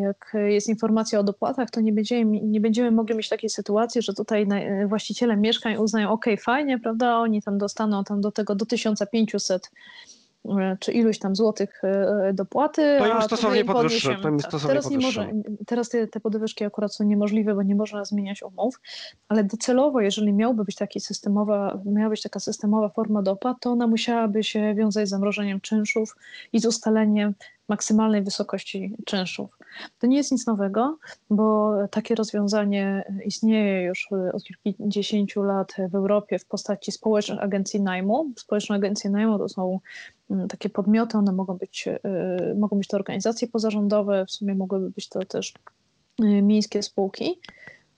jak 0.00 0.32
jest 0.34 0.68
informacja 0.68 1.18
o 1.18 1.22
dopłatach, 1.22 1.70
to 1.70 1.80
nie 1.80 1.92
będziemy, 1.92 2.40
nie 2.40 2.60
będziemy 2.60 2.90
mogli 2.90 3.16
mieć 3.16 3.28
takiej 3.28 3.50
sytuacji, 3.50 4.02
że 4.02 4.14
tutaj 4.14 4.46
właściciele 4.86 5.36
mieszkań 5.36 5.76
uznają, 5.76 6.10
ok, 6.10 6.24
fajnie, 6.40 6.78
prawda, 6.78 7.18
oni 7.18 7.42
tam 7.42 7.58
dostaną 7.58 8.04
tam 8.04 8.20
do 8.20 8.32
tego 8.32 8.54
do 8.54 8.66
1500 8.66 9.70
e, 10.44 10.76
czy 10.80 10.92
iluś 10.92 11.18
tam 11.18 11.36
złotych 11.36 11.84
e, 11.84 12.32
dopłaty. 12.34 12.98
To 12.98 13.06
im 13.06 13.22
stosownie 13.22 13.64
podwyższy. 13.64 14.16
To 14.22 14.28
im 14.28 14.40
stosownie 14.40 14.68
teraz, 14.68 14.90
nie 14.90 14.98
może, 14.98 15.32
teraz 15.66 15.88
te, 15.88 16.06
te 16.06 16.20
podwyżki 16.20 16.64
akurat 16.64 16.94
są 16.94 17.04
niemożliwe, 17.04 17.54
bo 17.54 17.62
nie 17.62 17.74
można 17.74 18.04
zmieniać 18.04 18.42
umów, 18.42 18.80
ale 19.28 19.44
docelowo, 19.44 20.00
jeżeli 20.00 20.32
miałby 20.32 20.64
być 20.64 20.76
taki 20.76 21.00
systemowa, 21.00 21.78
miała 21.84 22.10
być 22.10 22.22
taka 22.22 22.40
systemowa 22.40 22.88
forma 22.88 23.22
dopłat, 23.22 23.56
to 23.60 23.70
ona 23.70 23.86
musiałaby 23.86 24.44
się 24.44 24.74
wiązać 24.74 25.06
z 25.06 25.10
zamrożeniem 25.10 25.60
czynszów 25.60 26.16
i 26.52 26.60
z 26.60 26.66
ustaleniem 26.66 27.34
maksymalnej 27.70 28.22
wysokości 28.22 28.96
czynszów. 29.04 29.50
To 29.98 30.06
nie 30.06 30.16
jest 30.16 30.32
nic 30.32 30.46
nowego, 30.46 30.98
bo 31.30 31.72
takie 31.90 32.14
rozwiązanie 32.14 33.04
istnieje 33.24 33.82
już 33.82 34.08
od 34.32 34.44
kilkudziesięciu 34.44 35.42
lat 35.42 35.72
w 35.90 35.94
Europie 35.94 36.38
w 36.38 36.44
postaci 36.44 36.92
społecznych 36.92 37.42
agencji 37.42 37.82
najmu. 37.82 38.32
Społeczne 38.36 38.76
agencje 38.76 39.10
najmu 39.10 39.38
to 39.38 39.48
są 39.48 39.80
mm, 40.30 40.48
takie 40.48 40.68
podmioty, 40.68 41.18
one 41.18 41.32
mogą 41.32 41.54
być, 41.54 41.88
y, 41.88 42.54
mogą 42.54 42.78
być 42.78 42.88
to 42.88 42.96
organizacje 42.96 43.48
pozarządowe, 43.48 44.26
w 44.26 44.30
sumie 44.30 44.54
mogłyby 44.54 44.90
być 44.90 45.08
to 45.08 45.24
też 45.24 45.54
y, 46.20 46.42
miejskie 46.42 46.82
spółki 46.82 47.40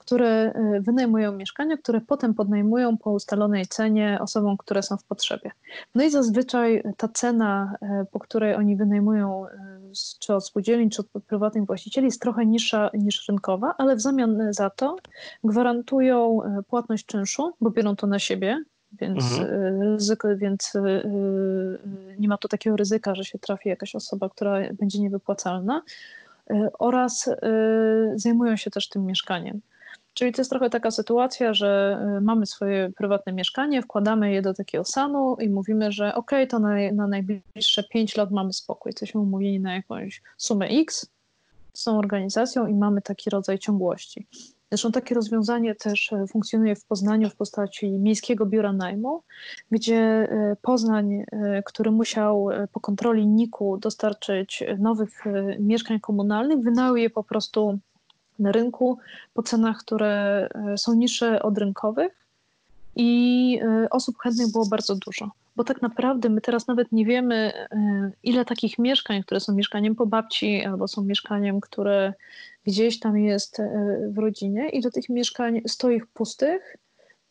które 0.03 0.53
y, 0.77 0.81
wynajmują 0.81 1.33
mieszkania, 1.33 1.77
które 1.77 2.01
potem 2.01 2.35
podnajmują 2.35 2.97
po 2.97 3.11
ustalonej 3.11 3.67
cenie 3.67 4.19
osobom, 4.21 4.57
które 4.57 4.83
są 4.83 4.97
w 4.97 5.05
potrzebie. 5.05 5.51
No 5.95 6.05
i 6.05 6.11
zazwyczaj 6.11 6.83
ta 6.97 7.09
cena, 7.09 7.77
y, 7.83 8.07
po 8.13 8.19
której 8.21 8.55
oni 8.55 8.77
wynajmują 8.77 9.47
y, 9.47 9.49
czy 10.19 10.35
od 10.35 10.47
spółdzielni, 10.47 10.91
czy 10.91 11.03
od 11.03 11.25
prywatnych 11.25 11.67
właścicieli 11.67 12.05
jest 12.05 12.21
trochę 12.21 12.47
niższa 12.47 12.91
niż 12.95 13.29
rynkowa, 13.29 13.75
ale 13.79 13.97
w 13.97 14.01
zamian 14.01 14.53
za 14.53 14.71
to 14.71 14.97
gwarantują 15.45 16.39
płatność 16.69 17.07
czynszu, 17.07 17.53
bo 17.61 17.71
biorą 17.71 17.97
to 17.97 18.07
na 18.07 18.19
siebie, 18.19 18.63
więc, 18.93 19.39
mhm. 19.39 19.83
ryzyko, 19.83 20.37
więc 20.37 20.73
nie 22.19 22.29
ma 22.29 22.39
tu 22.39 22.49
takiego 22.49 22.77
ryzyka, 22.77 23.15
że 23.15 23.25
się 23.25 23.39
trafi 23.39 23.69
jakaś 23.69 23.95
osoba, 23.95 24.29
która 24.29 24.59
będzie 24.73 25.01
niewypłacalna 25.01 25.83
oraz 26.79 27.31
zajmują 28.17 28.57
się 28.57 28.71
też 28.71 28.89
tym 28.89 29.07
mieszkaniem. 29.07 29.61
Czyli 30.15 30.33
to 30.33 30.41
jest 30.41 30.51
trochę 30.51 30.71
taka 30.71 30.91
sytuacja, 30.91 31.55
że 31.55 31.99
y, 32.19 32.21
mamy 32.21 32.47
swoje 32.47 32.91
prywatne 32.97 33.33
mieszkanie, 33.33 33.83
wkładamy 33.83 34.33
je 34.33 34.43
do 34.43 34.55
takiego 34.55 34.85
sanu 34.85 35.37
i 35.41 35.49
mówimy, 35.49 35.93
że 35.93 36.15
ok, 36.15 36.31
to 36.49 36.59
na, 36.59 36.77
na 36.93 37.07
najbliższe 37.07 37.85
5 37.85 38.17
lat 38.17 38.31
mamy 38.31 38.53
spokój. 38.53 38.91
Jesteśmy 38.91 39.21
umówieni 39.21 39.61
na 39.61 39.75
jakąś 39.75 40.23
sumę 40.37 40.67
X 40.67 41.11
z 41.73 41.85
tą 41.85 41.99
organizacją 41.99 42.67
i 42.67 42.75
mamy 42.75 43.03
taki 43.03 43.31
rodzaj 43.31 43.59
ciągłości. 43.59 44.27
Zresztą 44.71 44.93
takie 44.93 45.15
rozwiązanie 45.15 45.75
też 45.75 46.13
y, 46.13 46.27
funkcjonuje 46.27 46.77
w 46.77 46.85
Poznaniu 46.85 47.31
w 47.31 47.37
postaci 47.37 47.91
Miejskiego 47.91 48.47
Biura 48.47 48.73
Najmu, 48.73 49.23
gdzie 49.71 50.29
y, 50.53 50.57
Poznań, 50.63 51.25
który 51.65 51.91
musiał 51.91 52.49
po 52.73 52.81
kontroli 52.81 53.27
NIK-u 53.27 53.77
dostarczyć 53.77 54.65
nowych 54.79 55.25
mieszkań 55.59 56.01
komunalnych, 56.01 56.59
wynajął 56.59 56.97
je 56.97 57.11
po 57.11 57.25
prostu 57.25 57.79
na 58.39 58.53
rynku 58.53 58.99
po 59.35 59.43
cenach, 59.43 59.79
które 59.79 60.49
są 60.77 60.95
niższe 60.95 61.43
od 61.43 61.59
rynkowych 61.59 62.27
i 62.97 63.61
osób 63.91 64.19
chętnych 64.19 64.53
było 64.53 64.67
bardzo 64.67 64.97
dużo 64.97 65.31
bo 65.57 65.65
tak 65.65 65.83
naprawdę 65.83 66.29
my 66.29 66.41
teraz 66.41 66.67
nawet 66.67 66.93
nie 66.93 67.05
wiemy, 67.05 67.53
e, 67.55 68.11
ile 68.23 68.45
takich 68.45 68.79
mieszkań, 68.79 69.23
które 69.23 69.41
są 69.41 69.55
mieszkaniem 69.55 69.95
po 69.95 70.07
babci 70.07 70.65
albo 70.65 70.89
są 70.89 71.03
mieszkaniem, 71.03 71.61
które 71.61 72.15
gdzieś 72.67 73.01
tam 73.01 73.19
jest 73.19 73.61
e, 73.61 73.99
w 74.09 74.19
rodzinie, 74.19 74.69
i 74.69 74.81
do 74.81 74.91
tych 74.91 75.09
mieszkań 75.09 75.61
stoi 75.69 76.01
pustych. 76.15 76.77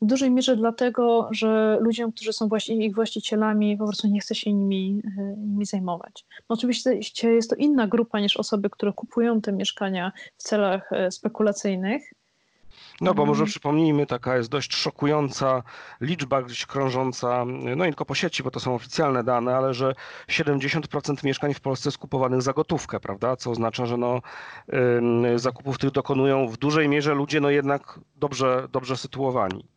W 0.01 0.05
dużej 0.05 0.31
mierze 0.31 0.55
dlatego, 0.55 1.29
że 1.31 1.77
ludziom, 1.81 2.11
którzy 2.11 2.33
są 2.33 2.47
właśnie 2.47 2.85
ich 2.85 2.95
właścicielami, 2.95 3.77
po 3.77 3.85
prostu 3.85 4.07
nie 4.07 4.19
chce 4.19 4.35
się 4.35 4.53
nimi, 4.53 5.01
e, 5.17 5.35
nimi 5.37 5.65
zajmować. 5.65 6.25
No 6.49 6.53
oczywiście 6.53 6.99
jest 7.31 7.49
to 7.49 7.55
inna 7.55 7.87
grupa 7.87 8.19
niż 8.19 8.37
osoby, 8.37 8.69
które 8.69 8.93
kupują 8.93 9.41
te 9.41 9.51
mieszkania 9.51 10.11
w 10.37 10.43
celach 10.43 10.89
spekulacyjnych, 11.09 12.13
no 13.01 13.13
bo 13.13 13.25
może 13.25 13.45
przypomnijmy, 13.45 14.05
taka 14.05 14.37
jest 14.37 14.49
dość 14.49 14.75
szokująca 14.75 15.63
liczba 16.01 16.41
gdzieś 16.41 16.65
krążąca, 16.65 17.45
no 17.45 17.85
nie 17.85 17.91
tylko 17.91 18.05
po 18.05 18.15
sieci, 18.15 18.43
bo 18.43 18.51
to 18.51 18.59
są 18.59 18.75
oficjalne 18.75 19.23
dane, 19.23 19.55
ale 19.55 19.73
że 19.73 19.95
70% 20.27 21.23
mieszkań 21.23 21.53
w 21.53 21.59
Polsce 21.59 21.89
jest 21.89 21.97
kupowanych 21.97 22.41
za 22.41 22.53
gotówkę, 22.53 22.99
prawda? 22.99 23.35
Co 23.35 23.51
oznacza, 23.51 23.85
że 23.85 23.97
no, 23.97 24.21
zakupów 25.35 25.77
tych 25.77 25.91
dokonują 25.91 26.47
w 26.47 26.57
dużej 26.57 26.89
mierze 26.89 27.13
ludzie 27.13 27.41
no 27.41 27.49
jednak 27.49 27.99
dobrze, 28.15 28.67
dobrze 28.71 28.97
sytuowani. 28.97 29.70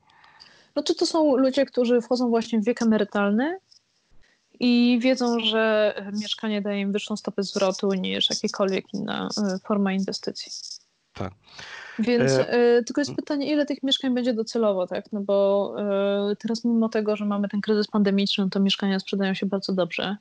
No 0.76 0.82
czy 0.82 0.94
to 0.94 1.06
są 1.06 1.36
ludzie, 1.36 1.66
którzy 1.66 2.00
wchodzą 2.00 2.28
właśnie 2.28 2.60
w 2.60 2.64
wiek 2.64 2.82
emerytalny 2.82 3.58
i 4.60 4.98
wiedzą, 5.02 5.40
że 5.40 5.94
mieszkanie 6.20 6.62
daje 6.62 6.80
im 6.80 6.92
wyższą 6.92 7.16
stopę 7.16 7.42
zwrotu 7.42 7.92
niż 7.92 8.30
jakakolwiek 8.30 8.94
inna 8.94 9.28
y, 9.56 9.58
forma 9.58 9.92
inwestycji. 9.92 10.52
Tak. 11.12 11.32
Więc 11.98 12.32
e, 12.32 12.82
tylko 12.82 13.00
jest 13.00 13.14
pytanie, 13.14 13.52
ile 13.52 13.66
tych 13.66 13.82
mieszkań 13.82 14.14
będzie 14.14 14.34
docelowo, 14.34 14.86
tak? 14.86 15.12
No 15.12 15.20
bo 15.20 15.74
e, 16.30 16.36
teraz 16.36 16.64
mimo 16.64 16.88
tego, 16.88 17.16
że 17.16 17.24
mamy 17.24 17.48
ten 17.48 17.60
kryzys 17.60 17.86
pandemiczny, 17.86 18.50
to 18.50 18.60
mieszkania 18.60 19.00
sprzedają 19.00 19.34
się 19.34 19.46
bardzo 19.46 19.72
dobrze. 19.72 20.16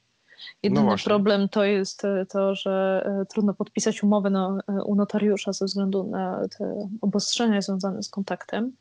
Jedyny 0.64 0.86
no 0.86 0.96
problem 1.04 1.50
to 1.50 1.64
jest 1.64 2.06
e, 2.06 2.26
to, 2.26 2.56
że 2.56 3.04
e, 3.22 3.26
trudno 3.26 3.54
podpisać 3.54 4.04
umowę 4.04 4.30
no, 4.30 4.58
e, 4.70 4.84
u 4.84 4.96
notariusza 4.96 5.54
ze 5.54 5.66
względu 5.66 6.04
na 6.04 6.48
te 6.58 6.90
obostrzenia 7.02 7.62
związane 7.62 8.04
z 8.04 8.10
kontaktem. 8.10 8.72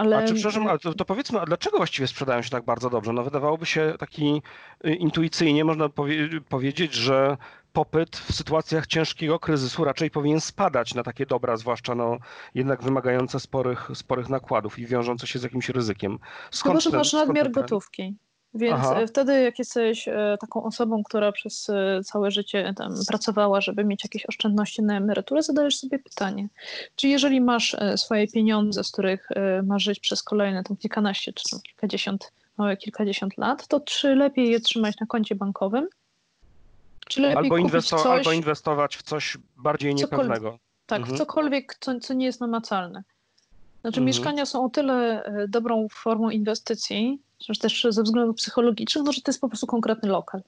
Ale... 0.00 0.16
A 0.16 0.22
czy, 0.22 0.34
przepraszam, 0.34 0.66
ale 0.66 0.78
to, 0.78 0.94
to, 0.94 1.04
powiedzmy, 1.04 1.40
a 1.40 1.46
dlaczego 1.46 1.76
właściwie 1.76 2.08
sprzedają 2.08 2.42
się 2.42 2.50
tak 2.50 2.64
bardzo 2.64 2.90
dobrze? 2.90 3.12
No 3.12 3.24
wydawałoby 3.24 3.66
się 3.66 3.94
taki 3.98 4.42
y, 4.86 4.94
intuicyjnie 4.94 5.64
można 5.64 5.88
powie 5.88 6.28
powiedzieć, 6.48 6.94
że 6.94 7.36
popyt 7.72 8.16
w 8.16 8.34
sytuacjach 8.34 8.86
ciężkiego 8.86 9.38
kryzysu 9.38 9.84
raczej 9.84 10.10
powinien 10.10 10.40
spadać 10.40 10.94
na 10.94 11.02
takie 11.02 11.26
dobra, 11.26 11.56
zwłaszcza 11.56 11.94
no, 11.94 12.18
jednak 12.54 12.82
wymagające 12.82 13.40
sporych, 13.40 13.90
sporych 13.94 14.28
nakładów 14.28 14.78
i 14.78 14.86
wiążące 14.86 15.26
się 15.26 15.38
z 15.38 15.42
jakimś 15.42 15.68
ryzykiem. 15.68 16.18
Skąd 16.50 16.82
Chyba, 16.82 16.90
że 16.90 16.98
masz 16.98 17.12
nadmiar 17.12 17.50
gotówki. 17.50 18.16
Więc 18.54 18.74
Aha. 18.74 19.00
E, 19.00 19.06
wtedy, 19.06 19.42
jak 19.42 19.58
jesteś 19.58 20.08
e, 20.08 20.36
taką 20.40 20.64
osobą, 20.64 21.02
która 21.02 21.32
przez 21.32 21.70
e, 21.70 22.00
całe 22.04 22.30
życie 22.30 22.74
tam 22.76 22.94
pracowała, 23.08 23.60
żeby 23.60 23.84
mieć 23.84 24.04
jakieś 24.04 24.26
oszczędności 24.26 24.82
na 24.82 24.96
emeryturę, 24.96 25.42
zadajesz 25.42 25.76
sobie 25.76 25.98
pytanie, 25.98 26.48
czy 26.96 27.08
jeżeli 27.08 27.40
masz 27.40 27.76
swoje 27.96 28.28
pieniądze, 28.28 28.84
z 28.84 28.92
których 28.92 29.28
masz 29.62 29.82
żyć 29.82 30.00
przez 30.00 30.22
kolejne 30.22 30.64
tam 30.64 30.76
kilkanaście 30.76 31.32
czy 31.32 31.50
tam 31.50 31.60
kilkadziesiąt, 31.60 32.32
małe 32.58 32.76
kilkadziesiąt 32.76 33.38
lat, 33.38 33.66
to 33.66 33.80
czy 33.80 34.14
lepiej 34.14 34.50
je 34.50 34.60
trzymać 34.60 35.00
na 35.00 35.06
koncie 35.06 35.34
bankowym, 35.34 35.88
czy 37.08 37.20
lepiej 37.20 37.36
albo, 37.36 37.56
inwesto 37.56 37.96
coś, 37.96 38.06
albo 38.06 38.32
inwestować 38.32 38.96
w 38.96 39.02
coś 39.02 39.38
bardziej 39.56 39.94
niepewnego. 39.94 40.58
Tak, 40.86 41.00
mhm. 41.00 41.18
cokolwiek, 41.18 41.76
co, 41.80 42.00
co 42.00 42.14
nie 42.14 42.26
jest 42.26 42.40
namacalne. 42.40 43.02
Znaczy, 43.80 44.00
mhm. 44.00 44.06
mieszkania 44.06 44.46
są 44.46 44.64
o 44.64 44.68
tyle 44.68 45.24
dobrą 45.48 45.86
formą 45.90 46.30
inwestycji, 46.30 47.20
też 47.60 47.86
ze 47.90 48.02
względów 48.02 48.36
psychologicznych, 48.36 49.04
no, 49.04 49.12
że 49.12 49.20
to 49.20 49.30
jest 49.30 49.40
po 49.40 49.48
prostu 49.48 49.66
konkretny 49.66 50.08
lokal. 50.08 50.42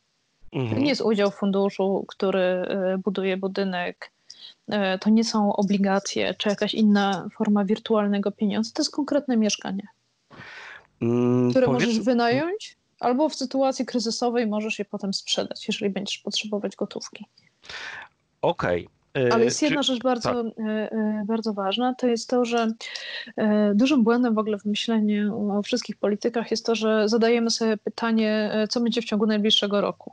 Mhm. 0.52 0.74
To 0.74 0.82
nie 0.82 0.88
jest 0.88 1.00
udział 1.00 1.30
w 1.30 1.34
funduszu, 1.34 2.04
który 2.08 2.40
e, 2.40 2.98
buduje 3.04 3.36
budynek. 3.36 4.12
E, 4.68 4.98
to 4.98 5.10
nie 5.10 5.24
są 5.24 5.56
obligacje 5.56 6.34
czy 6.34 6.48
jakaś 6.48 6.74
inna 6.74 7.28
forma 7.36 7.64
wirtualnego 7.64 8.30
pieniądza. 8.30 8.70
To 8.74 8.82
jest 8.82 8.92
konkretne 8.92 9.36
mieszkanie, 9.36 9.86
mm, 11.02 11.50
które 11.50 11.66
powiedz... 11.66 11.82
możesz 11.82 12.00
wynająć, 12.00 12.76
albo 13.00 13.28
w 13.28 13.34
sytuacji 13.34 13.86
kryzysowej 13.86 14.46
możesz 14.46 14.78
je 14.78 14.84
potem 14.84 15.14
sprzedać, 15.14 15.68
jeżeli 15.68 15.90
będziesz 15.92 16.18
potrzebować 16.18 16.76
gotówki. 16.76 17.26
Okej. 18.42 18.86
Okay. 18.86 19.01
Ale 19.32 19.44
jest 19.44 19.62
jedna 19.62 19.82
Czy... 19.82 19.86
rzecz 19.92 20.02
bardzo, 20.02 20.44
tak. 20.44 20.66
E, 20.66 20.92
e, 20.92 21.24
bardzo 21.26 21.52
ważna, 21.52 21.94
to 21.94 22.06
jest 22.06 22.28
to, 22.30 22.44
że 22.44 22.72
e, 23.36 23.72
dużym 23.74 24.04
błędem 24.04 24.34
w 24.34 24.38
ogóle 24.38 24.58
w 24.58 24.64
myśleniu 24.64 25.50
o 25.50 25.62
wszystkich 25.62 25.96
politykach 25.96 26.50
jest 26.50 26.66
to, 26.66 26.74
że 26.74 27.08
zadajemy 27.08 27.50
sobie 27.50 27.76
pytanie, 27.76 28.50
co 28.68 28.80
będzie 28.80 29.02
w 29.02 29.04
ciągu 29.04 29.26
najbliższego 29.26 29.80
roku. 29.80 30.12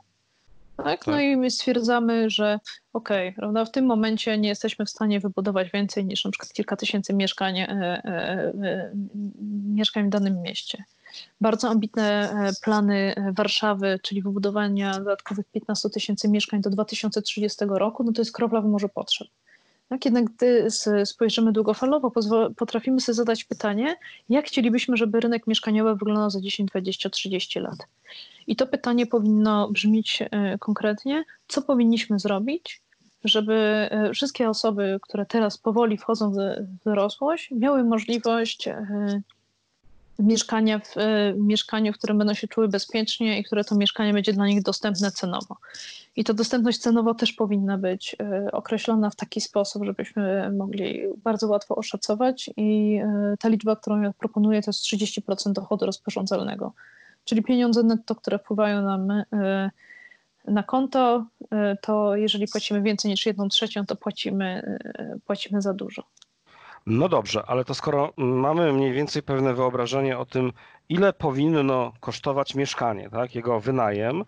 Tak? 0.84 1.06
No 1.06 1.12
tak. 1.12 1.22
i 1.22 1.36
my 1.36 1.50
stwierdzamy, 1.50 2.30
że 2.30 2.60
okej, 2.92 3.28
okay, 3.28 3.36
prawda, 3.36 3.64
w 3.64 3.70
tym 3.70 3.86
momencie 3.86 4.38
nie 4.38 4.48
jesteśmy 4.48 4.84
w 4.84 4.90
stanie 4.90 5.20
wybudować 5.20 5.70
więcej 5.70 6.04
niż 6.04 6.24
na 6.24 6.30
przykład 6.30 6.52
kilka 6.52 6.76
tysięcy 6.76 7.14
mieszkań, 7.14 7.58
e, 7.58 7.68
e, 7.68 8.02
e, 8.04 8.92
mieszkań 9.74 10.06
w 10.06 10.10
danym 10.10 10.42
mieście 10.42 10.84
bardzo 11.40 11.68
ambitne 11.68 12.30
e, 12.30 12.52
plany 12.62 13.14
e, 13.16 13.32
Warszawy, 13.32 13.98
czyli 14.02 14.22
wybudowania 14.22 14.98
dodatkowych 14.98 15.46
15 15.52 15.90
tysięcy 15.90 16.28
mieszkań 16.28 16.60
do 16.60 16.70
2030 16.70 17.64
roku, 17.68 18.04
no 18.04 18.12
to 18.12 18.20
jest 18.20 18.32
kropla 18.32 18.60
w 18.60 18.66
morzu 18.66 18.88
potrzeb. 18.88 19.28
Tak, 19.88 20.04
jednak 20.04 20.24
gdy 20.24 20.68
spojrzymy 21.04 21.52
długofalowo, 21.52 22.12
potrafimy 22.56 23.00
sobie 23.00 23.14
zadać 23.16 23.44
pytanie, 23.44 23.96
jak 24.28 24.46
chcielibyśmy, 24.46 24.96
żeby 24.96 25.20
rynek 25.20 25.46
mieszkaniowy 25.46 25.94
wyglądał 25.96 26.30
za 26.30 26.40
10, 26.40 26.70
20, 26.70 27.10
30 27.10 27.60
lat. 27.60 27.78
I 28.46 28.56
to 28.56 28.66
pytanie 28.66 29.06
powinno 29.06 29.70
brzmieć 29.70 30.22
e, 30.30 30.58
konkretnie, 30.58 31.24
co 31.48 31.62
powinniśmy 31.62 32.18
zrobić, 32.18 32.82
żeby 33.24 33.88
wszystkie 34.14 34.48
osoby, 34.48 34.98
które 35.02 35.26
teraz 35.26 35.58
powoli 35.58 35.98
wchodzą 35.98 36.32
w 36.32 36.84
dorosłość, 36.84 37.50
miały 37.50 37.84
możliwość 37.84 38.68
mieszkania 40.22 40.78
w, 40.78 40.96
e, 40.96 41.34
mieszkaniu, 41.36 41.92
w 41.92 41.98
którym 41.98 42.18
będą 42.18 42.34
się 42.34 42.48
czuły 42.48 42.68
bezpiecznie 42.68 43.38
i 43.38 43.44
które 43.44 43.64
to 43.64 43.74
mieszkanie 43.74 44.12
będzie 44.12 44.32
dla 44.32 44.46
nich 44.46 44.62
dostępne 44.62 45.10
cenowo. 45.12 45.56
I 46.16 46.24
ta 46.24 46.32
dostępność 46.32 46.78
cenowo 46.78 47.14
też 47.14 47.32
powinna 47.32 47.78
być 47.78 48.16
e, 48.20 48.52
określona 48.52 49.10
w 49.10 49.16
taki 49.16 49.40
sposób, 49.40 49.84
żebyśmy 49.84 50.52
mogli 50.52 51.02
bardzo 51.16 51.48
łatwo 51.48 51.76
oszacować 51.76 52.50
i 52.56 53.00
e, 53.04 53.34
ta 53.40 53.48
liczba, 53.48 53.76
którą 53.76 54.00
ja 54.02 54.12
proponuję, 54.18 54.62
to 54.62 54.68
jest 54.68 54.84
30% 54.84 55.52
dochodu 55.52 55.86
rozporządzalnego. 55.86 56.72
Czyli 57.24 57.42
pieniądze 57.42 57.82
netto, 57.82 58.14
które 58.14 58.38
wpływają 58.38 58.82
nam 58.82 59.22
na 60.48 60.62
konto, 60.62 61.26
to 61.82 62.16
jeżeli 62.16 62.48
płacimy 62.48 62.82
więcej 62.82 63.10
niż 63.10 63.26
jedną 63.26 63.48
trzecią, 63.48 63.86
to 63.86 63.96
płacimy, 63.96 64.78
płacimy 65.26 65.62
za 65.62 65.74
dużo. 65.74 66.02
No 66.86 67.08
dobrze, 67.08 67.42
ale 67.46 67.64
to 67.64 67.74
skoro 67.74 68.12
mamy 68.16 68.72
mniej 68.72 68.92
więcej 68.92 69.22
pewne 69.22 69.54
wyobrażenie 69.54 70.18
o 70.18 70.26
tym, 70.26 70.52
ile 70.90 71.12
powinno 71.12 71.92
kosztować 72.00 72.54
mieszkanie, 72.54 73.10
tak, 73.10 73.34
jego 73.34 73.60
wynajem, 73.60 74.24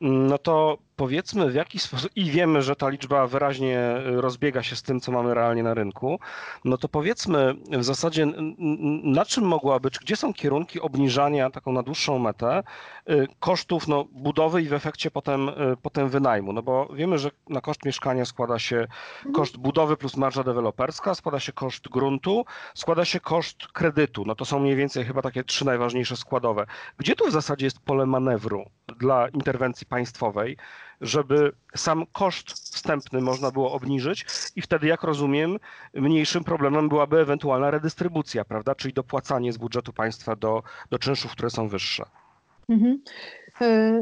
no 0.00 0.38
to 0.38 0.78
powiedzmy 0.96 1.50
w 1.50 1.54
jaki 1.54 1.78
sposób, 1.78 2.10
i 2.16 2.30
wiemy, 2.30 2.62
że 2.62 2.76
ta 2.76 2.88
liczba 2.88 3.26
wyraźnie 3.26 3.78
rozbiega 4.04 4.62
się 4.62 4.76
z 4.76 4.82
tym, 4.82 5.00
co 5.00 5.12
mamy 5.12 5.34
realnie 5.34 5.62
na 5.62 5.74
rynku, 5.74 6.20
no 6.64 6.78
to 6.78 6.88
powiedzmy 6.88 7.54
w 7.70 7.84
zasadzie 7.84 8.26
na 9.02 9.24
czym 9.24 9.44
mogłaby, 9.44 9.90
czy 9.90 10.00
gdzie 10.00 10.16
są 10.16 10.34
kierunki 10.34 10.80
obniżania 10.80 11.50
taką 11.50 11.72
na 11.72 11.82
dłuższą 11.82 12.18
metę 12.18 12.62
y, 13.10 13.26
kosztów 13.40 13.88
no, 13.88 14.04
budowy 14.12 14.62
i 14.62 14.68
w 14.68 14.72
efekcie 14.72 15.10
potem, 15.10 15.48
y, 15.48 15.52
potem 15.82 16.08
wynajmu, 16.08 16.52
no 16.52 16.62
bo 16.62 16.88
wiemy, 16.94 17.18
że 17.18 17.30
na 17.48 17.60
koszt 17.60 17.84
mieszkania 17.84 18.24
składa 18.24 18.58
się 18.58 18.76
mhm. 18.76 19.34
koszt 19.34 19.56
budowy 19.56 19.96
plus 19.96 20.16
marża 20.16 20.42
deweloperska, 20.42 21.14
składa 21.14 21.40
się 21.40 21.52
koszt 21.52 21.88
gruntu, 21.88 22.44
składa 22.74 23.04
się 23.04 23.20
koszt 23.20 23.66
kredytu, 23.72 24.24
no 24.26 24.34
to 24.34 24.44
są 24.44 24.58
mniej 24.58 24.76
więcej 24.76 25.04
chyba 25.04 25.22
takie 25.22 25.44
trzy 25.44 25.64
najważniejsze 25.64 26.01
składowe. 26.04 26.66
Gdzie 26.96 27.16
tu 27.16 27.26
w 27.26 27.32
zasadzie 27.32 27.66
jest 27.66 27.78
pole 27.78 28.06
manewru 28.06 28.64
dla 28.98 29.28
interwencji 29.28 29.86
państwowej, 29.86 30.56
żeby 31.00 31.52
sam 31.76 32.06
koszt 32.12 32.52
wstępny 32.52 33.20
można 33.20 33.50
było 33.50 33.72
obniżyć 33.72 34.26
i 34.56 34.62
wtedy, 34.62 34.86
jak 34.86 35.02
rozumiem, 35.02 35.58
mniejszym 35.94 36.44
problemem 36.44 36.88
byłaby 36.88 37.18
ewentualna 37.18 37.70
redystrybucja, 37.70 38.44
prawda, 38.44 38.74
czyli 38.74 38.94
dopłacanie 38.94 39.52
z 39.52 39.58
budżetu 39.58 39.92
państwa 39.92 40.36
do, 40.36 40.62
do 40.90 40.98
czynszów, 40.98 41.32
które 41.32 41.50
są 41.50 41.68
wyższe. 41.68 42.04
Mhm. 42.68 43.02
E, 43.60 44.00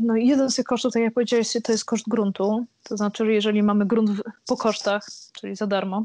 no 0.00 0.16
jeden 0.16 0.50
z 0.50 0.56
tych 0.56 0.64
kosztów, 0.64 0.92
tak 0.92 1.02
jak 1.02 1.14
powiedziałeś, 1.14 1.52
to 1.64 1.72
jest 1.72 1.84
koszt 1.84 2.08
gruntu. 2.08 2.66
To 2.82 2.96
znaczy, 2.96 3.24
że 3.24 3.32
jeżeli 3.32 3.62
mamy 3.62 3.86
grunt 3.86 4.10
po 4.46 4.56
kosztach, 4.56 5.06
czyli 5.32 5.56
za 5.56 5.66
darmo, 5.66 6.04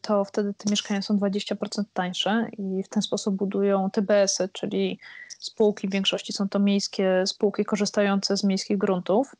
to 0.00 0.24
wtedy 0.24 0.54
te 0.54 0.70
mieszkania 0.70 1.02
są 1.02 1.16
20% 1.16 1.82
tańsze 1.92 2.48
i 2.58 2.82
w 2.82 2.88
ten 2.88 3.02
sposób 3.02 3.36
budują 3.36 3.90
TBS-y, 3.90 4.48
czyli 4.52 4.98
spółki, 5.38 5.88
w 5.88 5.92
większości 5.92 6.32
są 6.32 6.48
to 6.48 6.58
miejskie 6.58 7.22
spółki 7.26 7.64
korzystające 7.64 8.36
z 8.36 8.44
miejskich 8.44 8.78
gruntów. 8.78 9.34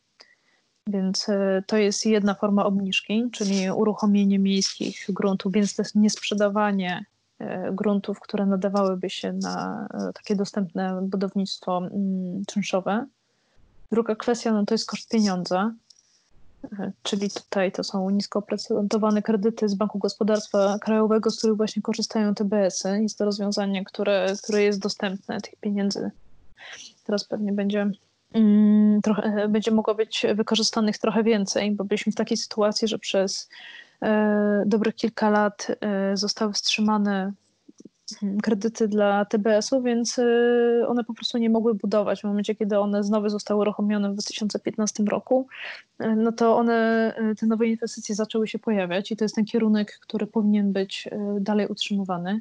Więc 0.87 1.27
to 1.67 1.77
jest 1.77 2.07
jedna 2.07 2.35
forma 2.35 2.65
obniżki, 2.65 3.31
czyli 3.33 3.71
uruchomienie 3.71 4.39
miejskich 4.39 5.05
gruntów, 5.09 5.53
więc 5.53 5.75
to 5.75 5.83
jest 5.83 5.95
niesprzedawanie 5.95 7.05
gruntów, 7.73 8.21
które 8.21 8.47
nadawałyby 8.47 9.11
się 9.11 9.33
na 9.33 9.89
takie 10.15 10.37
dostępne 10.37 11.01
budownictwo 11.03 11.79
mm, 11.79 12.45
czynszowe. 12.47 13.07
Druga 13.93 14.15
kwestia 14.15 14.53
no 14.53 14.65
to 14.65 14.75
jest 14.75 14.87
koszt 14.87 15.11
pieniądza, 15.11 15.75
czyli 17.03 17.31
tutaj 17.31 17.73
to 17.73 17.85
są 17.85 18.11
nisko 18.11 18.39
oprocentowane 18.39 19.23
kredyty 19.23 19.69
z 19.69 19.75
Banku 19.75 19.99
Gospodarstwa 19.99 20.79
Krajowego, 20.79 21.31
z 21.31 21.39
których 21.39 21.57
właśnie 21.57 21.83
korzystają 21.83 22.35
TBS-y. 22.35 23.03
Jest 23.03 23.19
to 23.19 23.25
rozwiązanie, 23.25 23.85
które, 23.85 24.35
które 24.43 24.63
jest 24.63 24.81
dostępne, 24.81 25.41
tych 25.41 25.57
pieniędzy 25.57 26.11
teraz 27.05 27.25
pewnie 27.25 27.53
będzie 27.53 27.91
mm, 28.33 29.03
trochę, 29.03 29.49
będzie 29.49 29.71
mogło 29.71 29.95
być 29.95 30.27
wykorzystanych 30.35 30.99
trochę 30.99 31.23
więcej, 31.23 31.73
bo 31.73 31.85
byliśmy 31.85 32.13
w 32.13 32.17
takiej 32.17 32.37
sytuacji, 32.37 32.89
że 32.89 32.99
przez 32.99 33.49
e, 34.03 34.63
dobrych 34.67 34.95
kilka 34.95 35.31
lat 35.31 35.67
e, 35.81 36.17
zostały 36.17 36.53
wstrzymane 36.53 37.33
kredyty 38.43 38.89
dla 38.89 39.25
TBS-u, 39.25 39.83
więc 39.83 40.19
y, 40.19 40.85
one 40.89 41.05
po 41.05 41.15
prostu 41.15 41.39
nie 41.39 41.51
mogły 41.51 41.75
budować. 41.75 42.21
W 42.21 42.25
momencie, 42.25 42.55
kiedy 42.55 42.79
one 42.79 43.05
znowu 43.05 43.29
zostały 43.29 43.61
uruchomione 43.61 44.11
w 44.11 44.13
2015 44.13 45.05
roku, 45.05 45.47
y, 46.01 46.17
no 46.17 46.33
to 46.33 46.57
one, 46.57 47.15
y, 47.33 47.35
te 47.35 47.47
nowe 47.47 47.67
inwestycje 47.67 48.15
zaczęły 48.15 48.49
się 48.49 48.59
pojawiać 48.59 49.13
i 49.13 49.17
to 49.17 49.25
jest 49.25 49.35
ten 49.35 49.45
kierunek, 49.45 49.99
który 50.01 50.27
powinien 50.27 50.73
być 50.73 51.09
dalej 51.41 51.67
utrzymywany. 51.67 52.41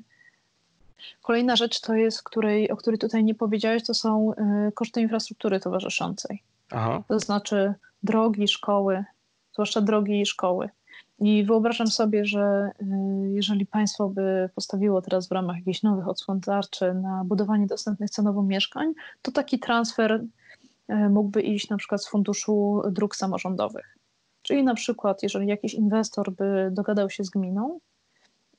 Kolejna 1.22 1.56
rzecz 1.56 1.82
to 1.82 1.96
jest, 1.96 2.24
której, 2.24 2.72
o 2.72 2.78
której 2.78 3.00
tutaj 3.00 3.24
nie 3.24 3.36
powiedziałeś, 3.36 3.84
to 3.84 3.94
są 3.94 4.34
koszty 4.76 5.02
infrastruktury 5.02 5.60
towarzyszącej. 5.60 6.44
Aha. 6.72 7.04
To 7.08 7.20
znaczy 7.20 7.74
drogi, 8.04 8.48
szkoły, 8.48 9.04
zwłaszcza 9.54 9.82
drogi 9.82 10.22
i 10.22 10.26
szkoły. 10.26 10.70
I 11.20 11.44
wyobrażam 11.46 11.88
sobie, 11.88 12.26
że 12.26 12.72
y, 12.82 12.86
jeżeli 13.32 13.66
państwo 13.66 14.10
by 14.10 14.50
postawiło 14.56 15.02
teraz 15.02 15.28
w 15.28 15.32
ramach 15.32 15.58
jakichś 15.58 15.84
nowych 15.84 16.08
odsłon 16.08 16.42
tarczy 16.42 16.94
na 16.94 17.24
budowanie 17.26 17.68
dostępnych 17.68 18.10
cenowo 18.10 18.44
mieszkań, 18.44 18.94
to 19.22 19.32
taki 19.32 19.60
transfer 19.60 20.12
y, 20.90 21.10
mógłby 21.10 21.42
iść 21.42 21.70
na 21.70 21.78
przykład 21.78 22.04
z 22.04 22.10
funduszu 22.10 22.82
dróg 22.92 23.16
samorządowych. 23.16 23.98
Czyli 24.42 24.64
na 24.64 24.76
przykład, 24.76 25.24
jeżeli 25.24 25.48
jakiś 25.48 25.74
inwestor 25.74 26.32
by 26.32 26.70
dogadał 26.72 27.10
się 27.10 27.24
z 27.24 27.30
gminą 27.30 27.80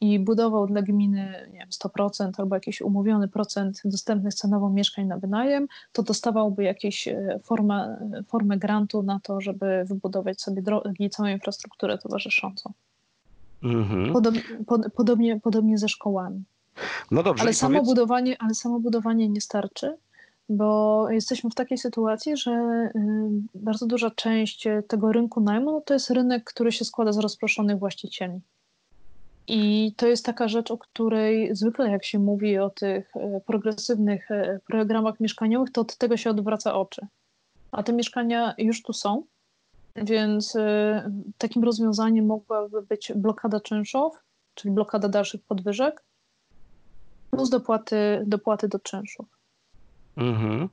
i 0.01 0.19
budował 0.19 0.67
dla 0.67 0.83
gminy 0.83 1.49
nie 1.53 1.59
wiem, 1.59 1.69
100% 1.69 2.31
albo 2.39 2.57
jakiś 2.57 2.81
umówiony 2.81 3.29
procent 3.29 3.81
dostępnych 3.85 4.35
cenowo 4.35 4.71
mieszkań 4.71 5.07
na 5.07 5.19
wynajem, 5.19 5.69
to 5.93 6.03
dostawałby 6.03 6.65
jakąś 6.65 7.09
e, 7.09 7.41
formę, 7.43 7.97
formę 8.27 8.59
grantu 8.59 9.03
na 9.03 9.21
to, 9.21 9.41
żeby 9.41 9.85
wybudować 9.89 10.41
sobie 10.41 10.63
drogi 10.63 11.11
całą 11.11 11.29
infrastrukturę 11.29 11.99
towarzyszącą. 11.99 12.73
Mhm. 13.63 14.13
Podobnie, 14.13 14.43
pod, 14.67 14.93
podobnie, 14.93 15.41
podobnie 15.41 15.79
ze 15.79 15.89
szkołami. 15.89 16.45
No 17.11 17.23
dobrze. 17.23 17.43
Ale 17.43 17.55
samo, 17.55 17.75
powiedz... 17.75 17.89
budowanie, 17.89 18.37
ale 18.39 18.55
samo 18.55 18.81
budowanie 18.81 19.29
nie 19.29 19.41
starczy, 19.41 19.97
bo 20.49 21.11
jesteśmy 21.11 21.51
w 21.51 21.55
takiej 21.55 21.79
sytuacji, 21.79 22.37
że 22.37 22.51
y, 22.51 23.01
bardzo 23.55 23.87
duża 23.87 24.11
część 24.11 24.69
tego 24.89 25.13
rynku 25.13 25.41
najmu 25.41 25.73
no 25.73 25.81
to 25.81 25.95
jest 25.95 26.11
rynek, 26.11 26.45
który 26.45 26.73
się 26.73 26.85
składa 26.85 27.13
z 27.13 27.19
rozproszonych 27.19 27.79
właścicieli. 27.79 28.41
I 29.49 29.93
to 29.97 30.07
jest 30.07 30.27
taka 30.27 30.49
rzecz, 30.49 30.71
o 30.71 30.79
której 30.79 31.57
zwykle 31.57 31.91
jak 31.91 32.05
się 32.05 32.19
mówi 32.19 32.59
o 32.59 32.71
tych 32.71 33.17
e, 33.17 33.41
progresywnych 33.47 34.31
e, 34.31 34.61
programach 34.67 35.21
mieszkaniowych, 35.21 35.73
to 35.73 35.81
od 35.81 35.97
tego 35.97 36.17
się 36.17 36.31
odwraca 36.31 36.75
oczy. 36.75 37.07
A 37.73 37.83
te 37.83 37.93
mieszkania 37.93 38.55
już 38.59 38.83
tu 38.83 38.93
są, 38.93 39.25
więc 39.97 40.57
e, 40.57 41.11
takim 41.39 41.65
rozwiązaniem 41.65 42.27
mogłaby 42.27 42.83
być 42.83 43.13
blokada 43.17 43.61
czynszów, 43.61 44.15
czyli 44.55 44.75
blokada 44.75 45.09
dalszych 45.09 45.43
podwyżek, 45.43 46.03
plus 47.31 47.51
dopłaty, 47.51 48.23
dopłaty 48.27 48.69
do 48.69 48.79
czynszów. 48.79 49.27
Mhm. 50.17 50.69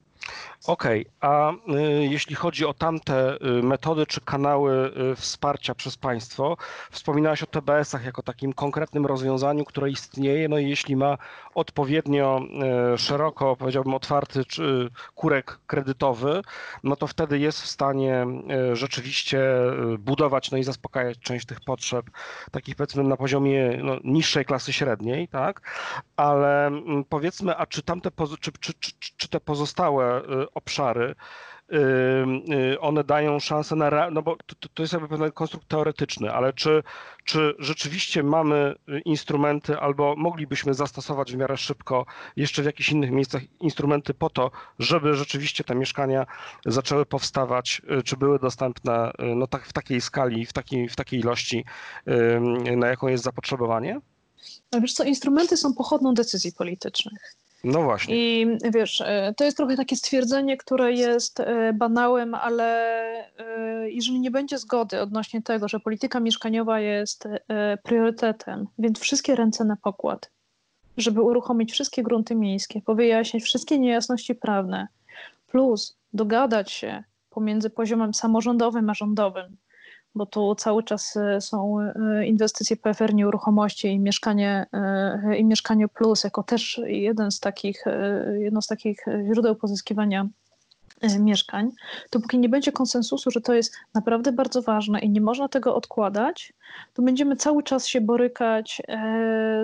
Okej, 0.67 1.01
okay. 1.01 1.29
a 1.31 1.51
y, 1.51 2.07
jeśli 2.09 2.35
chodzi 2.35 2.65
o 2.65 2.73
tamte 2.73 3.35
y, 3.35 3.63
metody 3.63 4.05
czy 4.05 4.21
kanały 4.21 4.93
y, 5.11 5.15
wsparcia 5.15 5.75
przez 5.75 5.97
państwo, 5.97 6.57
wspominałeś 6.91 7.43
o 7.43 7.45
TBS-ach 7.45 8.05
jako 8.05 8.23
takim 8.23 8.53
konkretnym 8.53 9.05
rozwiązaniu, 9.05 9.65
które 9.65 9.89
istnieje, 9.89 10.49
no 10.49 10.57
i 10.57 10.69
jeśli 10.69 10.95
ma 10.95 11.17
odpowiednio 11.55 12.41
szeroko, 12.97 13.55
powiedziałbym, 13.55 13.93
otwarty 13.93 14.45
czy 14.45 14.89
kurek 15.15 15.59
kredytowy, 15.67 16.41
no 16.83 16.95
to 16.95 17.07
wtedy 17.07 17.39
jest 17.39 17.61
w 17.61 17.67
stanie 17.67 18.25
rzeczywiście 18.73 19.41
budować, 19.99 20.51
no 20.51 20.57
i 20.57 20.63
zaspokajać 20.63 21.19
część 21.19 21.45
tych 21.45 21.61
potrzeb, 21.61 22.05
takich 22.51 22.75
powiedzmy 22.75 23.03
na 23.03 23.17
poziomie 23.17 23.79
no, 23.83 23.97
niższej 24.03 24.45
klasy 24.45 24.73
średniej, 24.73 25.27
tak? 25.27 25.61
Ale 26.15 26.67
mm, 26.67 27.03
powiedzmy, 27.09 27.57
a 27.57 27.65
czy 27.65 27.83
tamte, 27.83 28.11
czy, 28.39 28.51
czy, 28.59 28.73
czy, 28.73 28.91
czy 29.17 29.27
te 29.27 29.39
pozostałe 29.39 30.21
obszary, 30.53 31.15
one 32.79 33.03
dają 33.03 33.39
szansę 33.39 33.75
na, 33.75 34.09
no 34.11 34.21
bo 34.21 34.35
to, 34.59 34.69
to 34.73 34.83
jest 34.83 34.93
jakby 34.93 35.07
pewien 35.07 35.31
konstrukt 35.31 35.67
teoretyczny, 35.67 36.31
ale 36.31 36.53
czy, 36.53 36.83
czy 37.23 37.55
rzeczywiście 37.59 38.23
mamy 38.23 38.75
instrumenty 39.05 39.79
albo 39.79 40.15
moglibyśmy 40.17 40.73
zastosować 40.73 41.33
w 41.33 41.37
miarę 41.37 41.57
szybko 41.57 42.05
jeszcze 42.35 42.61
w 42.61 42.65
jakichś 42.65 42.89
innych 42.89 43.11
miejscach 43.11 43.41
instrumenty 43.59 44.13
po 44.13 44.29
to, 44.29 44.51
żeby 44.79 45.13
rzeczywiście 45.13 45.63
te 45.63 45.75
mieszkania 45.75 46.25
zaczęły 46.65 47.05
powstawać, 47.05 47.81
y, 47.99 48.03
czy 48.03 48.17
były 48.17 48.39
dostępne 48.39 49.11
y, 49.11 49.35
no 49.35 49.47
tak, 49.47 49.65
w 49.65 49.73
takiej 49.73 50.01
skali, 50.01 50.45
w 50.45 50.53
takiej, 50.53 50.89
w 50.89 50.95
takiej 50.95 51.19
ilości, 51.19 51.65
na 52.77 52.87
jaką 52.87 53.07
jest 53.07 53.23
zapotrzebowanie? 53.23 54.01
A 54.71 54.79
wiesz 54.79 54.93
co, 54.93 55.03
instrumenty 55.03 55.57
są 55.57 55.73
pochodną 55.73 56.13
decyzji 56.13 56.51
politycznych. 56.53 57.35
No 57.63 57.83
właśnie. 57.83 58.15
I 58.15 58.47
wiesz, 58.73 59.01
e, 59.01 59.33
to 59.37 59.43
jest 59.43 59.57
trochę 59.57 59.75
takie 59.77 59.95
stwierdzenie, 59.95 60.57
które 60.57 60.93
jest 60.93 61.39
e, 61.39 61.73
banałem, 61.73 62.35
ale 62.35 62.65
e, 63.37 63.89
jeżeli 63.89 64.19
nie 64.19 64.31
będzie 64.31 64.57
zgody 64.57 65.01
odnośnie 65.01 65.41
tego, 65.41 65.67
że 65.67 65.79
polityka 65.79 66.19
mieszkaniowa 66.19 66.79
jest 66.79 67.27
priorytetem, 67.83 68.67
więc 68.79 68.99
wszystkie 68.99 69.35
ręce 69.35 69.65
na 69.65 69.75
pokład, 69.75 70.31
żeby 70.97 71.21
uruchomić 71.21 71.71
wszystkie 71.71 72.03
grunty 72.03 72.35
miejskie, 72.35 72.81
powyjaśnić 72.81 73.43
wszystkie 73.43 73.79
niejasności 73.79 74.35
prawne, 74.35 74.87
plus 75.47 75.97
dogadać 76.13 76.71
się 76.71 77.03
pomiędzy 77.29 77.69
poziomem 77.69 78.13
samorządowym 78.13 78.89
a 78.89 78.93
rządowym, 78.93 79.57
bo 80.15 80.25
tu 80.25 80.55
cały 80.55 80.83
czas 80.83 81.17
e, 81.17 81.41
są 81.41 81.79
e, 81.79 82.25
inwestycje 82.25 82.77
PFR 82.77 83.13
nieruchomości 83.13 83.87
i 83.87 83.99
mieszkanie, 83.99 84.65
e, 84.73 85.37
i 85.37 85.45
mieszkanie 85.45 85.87
plus 85.87 86.23
jako 86.23 86.43
też 86.43 86.81
jeden 86.85 87.31
z 87.31 87.39
takich, 87.39 87.83
jedno 88.39 88.61
z 88.61 88.67
takich 88.67 89.05
źródeł 89.31 89.55
pozyskiwania 89.55 90.27
mieszkań, 91.19 91.71
dopóki 92.11 92.39
nie 92.39 92.49
będzie 92.49 92.71
konsensusu, 92.71 93.31
że 93.31 93.41
to 93.41 93.53
jest 93.53 93.73
naprawdę 93.93 94.31
bardzo 94.31 94.61
ważne 94.61 94.99
i 94.99 95.09
nie 95.09 95.21
można 95.21 95.47
tego 95.47 95.75
odkładać, 95.75 96.53
to 96.93 97.01
będziemy 97.01 97.35
cały 97.35 97.63
czas 97.63 97.87
się 97.87 98.01
borykać 98.01 98.81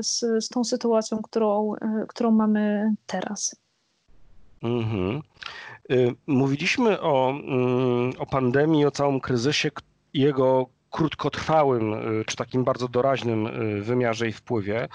z, 0.01 0.19
z 0.45 0.49
tą 0.49 0.63
sytuacją, 0.63 1.21
którą, 1.21 1.73
którą 2.07 2.31
mamy 2.31 2.93
teraz. 3.07 3.55
Mhm. 4.63 5.21
Mówiliśmy 6.27 7.01
o, 7.01 7.29
mm, 7.29 8.11
o 8.19 8.25
pandemii, 8.25 8.85
o 8.85 8.91
całym 8.91 9.19
kryzysie, 9.19 9.71
jego 10.17 10.69
krótkotrwałym 10.91 11.93
y, 11.93 12.25
czy 12.25 12.35
takim 12.35 12.63
bardzo 12.63 12.87
doraźnym 12.87 13.47
y, 13.47 13.81
wymiarze 13.81 14.27
i 14.27 14.33
wpływie, 14.33 14.87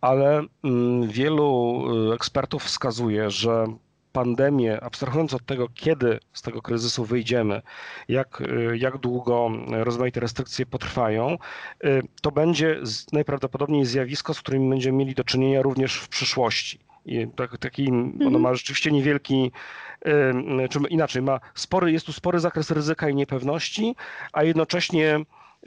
ale 0.00 0.42
mm, 0.64 1.08
wielu 1.08 1.82
y, 2.10 2.14
ekspertów 2.14 2.64
wskazuje, 2.64 3.30
że 3.30 3.66
pandemię, 4.12 4.80
abstrahując 4.80 5.34
od 5.34 5.46
tego, 5.46 5.68
kiedy 5.74 6.18
z 6.32 6.42
tego 6.42 6.62
kryzysu 6.62 7.04
wyjdziemy, 7.04 7.62
jak, 8.08 8.42
jak 8.74 8.98
długo 8.98 9.50
rozmaite 9.70 10.20
restrykcje 10.20 10.66
potrwają, 10.66 11.36
to 12.22 12.30
będzie 12.30 12.80
najprawdopodobniej 13.12 13.84
zjawisko, 13.86 14.34
z 14.34 14.40
którym 14.40 14.70
będziemy 14.70 14.98
mieli 14.98 15.14
do 15.14 15.24
czynienia 15.24 15.62
również 15.62 15.96
w 15.96 16.08
przyszłości. 16.08 16.89
I 17.06 17.26
tak, 17.36 17.58
taki, 17.58 17.88
ono 17.88 18.26
mhm. 18.26 18.40
ma 18.40 18.54
rzeczywiście 18.54 18.92
niewielki, 18.92 19.52
czy 20.70 20.78
inaczej, 20.88 21.22
ma 21.22 21.40
spory, 21.54 21.92
jest 21.92 22.06
tu 22.06 22.12
spory 22.12 22.40
zakres 22.40 22.70
ryzyka 22.70 23.08
i 23.08 23.14
niepewności, 23.14 23.94
a 24.32 24.42
jednocześnie 24.44 25.20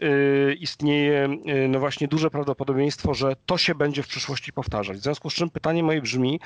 y, 0.04 0.58
istnieje 0.60 1.38
y, 1.50 1.68
no 1.68 1.80
właśnie 1.80 2.08
duże 2.08 2.30
prawdopodobieństwo, 2.30 3.14
że 3.14 3.36
to 3.46 3.58
się 3.58 3.76
będzie 3.76 4.04
w 4.04 4.08
przyszłości 4.08 4.54
powtarzać. 4.54 4.98
W 4.98 5.04
związku 5.04 5.30
z 5.30 5.34
czym 5.34 5.50
pytanie 5.50 5.84
moje 5.84 6.02
brzmi, 6.02 6.40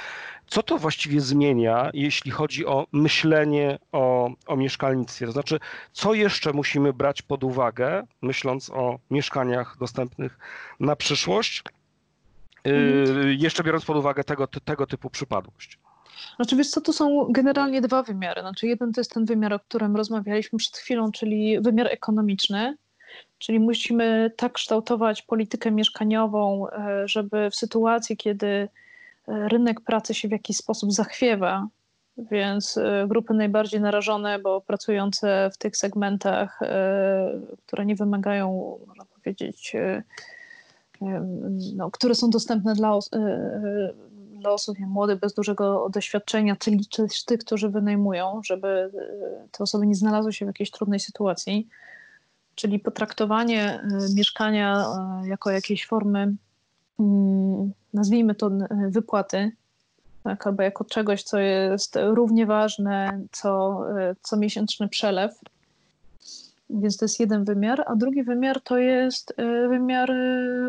co 0.48 0.64
to 0.64 0.78
właściwie 0.78 1.22
zmienia, 1.22 1.90
jeśli 1.94 2.32
chodzi 2.32 2.66
o 2.66 2.88
myślenie 2.92 3.80
o, 3.92 4.30
o 4.48 4.56
mieszkalnictwie? 4.56 5.26
To 5.26 5.32
znaczy, 5.32 5.60
co 5.92 6.14
jeszcze 6.14 6.54
musimy 6.54 6.94
brać 6.94 7.22
pod 7.22 7.44
uwagę, 7.44 8.04
myśląc 8.22 8.70
o 8.70 9.00
mieszkaniach 9.12 9.78
dostępnych 9.80 10.40
na 10.80 10.96
przyszłość, 10.96 11.64
Mhm. 12.70 13.28
Y, 13.28 13.36
jeszcze 13.36 13.64
biorąc 13.64 13.86
pod 13.86 13.98
uwagę 13.98 14.24
tego, 14.24 14.48
tego 14.48 14.88
typu 14.88 15.10
przypadłość. 15.10 15.80
Znaczy 16.36 16.56
wiesz 16.56 16.70
co, 16.70 16.82
tu 16.82 16.94
są 16.94 17.28
generalnie 17.30 17.82
dwa 17.82 18.04
wymiary. 18.04 18.42
Znaczy 18.42 18.68
jeden 18.68 18.94
to 18.94 19.02
jest 19.02 19.14
ten 19.14 19.26
wymiar, 19.26 19.54
o 19.54 19.60
którym 19.60 19.96
rozmawialiśmy 19.96 20.60
przed 20.60 20.78
chwilą, 20.78 21.12
czyli 21.12 21.60
wymiar 21.62 21.88
ekonomiczny, 21.88 22.78
czyli 23.38 23.60
musimy 23.60 24.32
tak 24.38 24.54
kształtować 24.54 25.22
politykę 25.22 25.72
mieszkaniową, 25.72 26.70
e, 26.70 27.08
żeby 27.08 27.50
w 27.50 27.56
sytuacji, 27.56 28.18
kiedy 28.18 28.48
e, 28.48 28.70
rynek 29.28 29.82
pracy 29.82 30.14
się 30.14 30.28
w 30.28 30.32
jakiś 30.32 30.58
sposób 30.58 30.94
zachwiewa, 30.94 31.68
więc 32.18 32.78
e, 32.78 33.06
grupy 33.08 33.34
najbardziej 33.34 33.82
narażone, 33.82 34.40
bo 34.40 34.62
pracujące 34.62 35.50
w 35.54 35.58
tych 35.58 35.78
segmentach, 35.78 36.60
które 37.66 37.86
nie 37.86 37.96
wymagają, 37.96 38.78
można 38.88 39.06
powiedzieć, 39.06 39.76
no, 41.76 41.92
które 41.92 42.16
są 42.16 42.30
dostępne 42.30 42.74
dla, 42.74 43.00
dla 44.40 44.50
osób 44.52 44.80
młodych, 44.80 45.20
bez 45.20 45.34
dużego 45.34 45.90
doświadczenia, 45.90 46.56
czyli 46.56 46.86
też 46.86 47.24
tych, 47.24 47.40
którzy 47.40 47.70
wynajmują, 47.70 48.42
żeby 48.46 48.92
te 49.52 49.64
osoby 49.64 49.88
nie 49.88 49.96
znalazły 49.96 50.34
się 50.34 50.46
w 50.46 50.50
jakiejś 50.50 50.72
trudnej 50.72 51.00
sytuacji. 51.00 51.68
Czyli 52.56 52.80
potraktowanie 52.80 53.84
mieszkania 54.16 54.86
jako 55.24 55.52
jakiejś 55.52 55.88
formy, 55.88 56.36
mm, 57.00 57.72
nazwijmy 57.94 58.36
to 58.36 58.52
wypłaty, 58.90 59.52
tak, 60.24 60.48
albo 60.48 60.64
jako 60.64 60.86
czegoś, 60.86 61.24
co 61.24 61.40
jest 61.40 61.98
równie 62.02 62.46
ważne, 62.46 63.20
co, 63.32 63.82
co 64.22 64.38
miesięczny 64.38 64.88
przelew. 64.88 65.40
Więc 66.70 66.98
to 66.98 67.06
jest 67.06 67.20
jeden 67.20 67.44
wymiar, 67.44 67.84
a 67.88 67.96
drugi 67.96 68.24
wymiar 68.24 68.62
to 68.62 68.78
jest 68.78 69.34
wymiar 69.70 70.12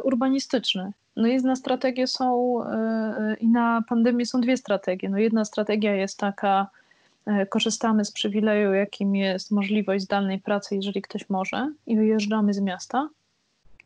urbanistyczny. 0.02 0.92
No 1.18 1.28
i 1.28 1.36
na 1.36 1.56
strategie 1.56 2.06
są 2.06 2.58
e, 2.64 3.36
i 3.40 3.48
na 3.48 3.82
pandemię 3.88 4.26
są 4.26 4.40
dwie 4.40 4.56
strategie. 4.56 5.08
No 5.08 5.18
jedna 5.18 5.44
strategia 5.44 5.94
jest 5.94 6.18
taka, 6.18 6.66
e, 7.26 7.46
korzystamy 7.46 8.04
z 8.04 8.12
przywileju, 8.12 8.72
jakim 8.72 9.16
jest 9.16 9.50
możliwość 9.50 10.04
zdalnej 10.04 10.40
pracy, 10.40 10.76
jeżeli 10.76 11.02
ktoś 11.02 11.28
może, 11.30 11.72
i 11.86 11.96
wyjeżdżamy 11.96 12.54
z 12.54 12.60
miasta. 12.60 13.08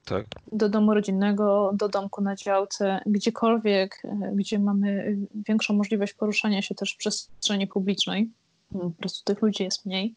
Tak. 0.05 0.27
Do 0.53 0.69
domu 0.69 0.95
rodzinnego, 0.95 1.73
do 1.75 1.89
domku 1.89 2.23
na 2.23 2.37
działce, 2.37 3.01
gdziekolwiek, 3.07 4.03
e, 4.05 4.33
gdzie 4.35 4.59
mamy 4.59 5.17
większą 5.49 5.75
możliwość 5.75 6.15
poruszania 6.15 6.63
się 6.63 6.75
też 6.75 6.95
w 6.95 6.97
przestrzeni 6.97 7.67
publicznej. 7.67 8.31
Po 8.73 8.91
prostu 8.91 9.25
tych 9.25 9.43
ludzi 9.43 9.65
jest 9.65 9.87
mniej. 9.87 10.15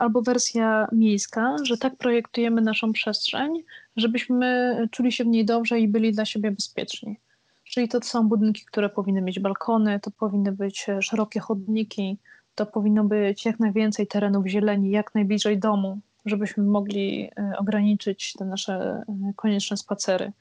Albo 0.00 0.22
wersja 0.22 0.88
miejska, 0.92 1.56
że 1.62 1.78
tak 1.78 1.96
projektujemy 1.96 2.60
naszą 2.60 2.92
przestrzeń, 2.92 3.64
żebyśmy 3.96 4.76
czuli 4.90 5.12
się 5.12 5.24
w 5.24 5.26
niej 5.26 5.44
dobrze 5.44 5.80
i 5.80 5.88
byli 5.88 6.12
dla 6.12 6.24
siebie 6.24 6.50
bezpieczni. 6.50 7.20
Czyli 7.64 7.88
to 7.88 8.00
są 8.02 8.28
budynki, 8.28 8.64
które 8.64 8.88
powinny 8.88 9.22
mieć 9.22 9.40
balkony, 9.40 10.00
to 10.00 10.10
powinny 10.10 10.52
być 10.52 10.86
szerokie 11.00 11.40
chodniki, 11.40 12.18
to 12.54 12.66
powinno 12.66 13.04
być 13.04 13.44
jak 13.44 13.60
najwięcej 13.60 14.06
terenów 14.06 14.46
zieleni, 14.46 14.90
jak 14.90 15.14
najbliżej 15.14 15.58
domu, 15.58 16.00
żebyśmy 16.26 16.64
mogli 16.64 17.30
e, 17.38 17.52
ograniczyć 17.58 18.32
te 18.32 18.44
nasze 18.44 18.74
e, 18.74 19.04
konieczne 19.36 19.76
spacery. 19.76 20.32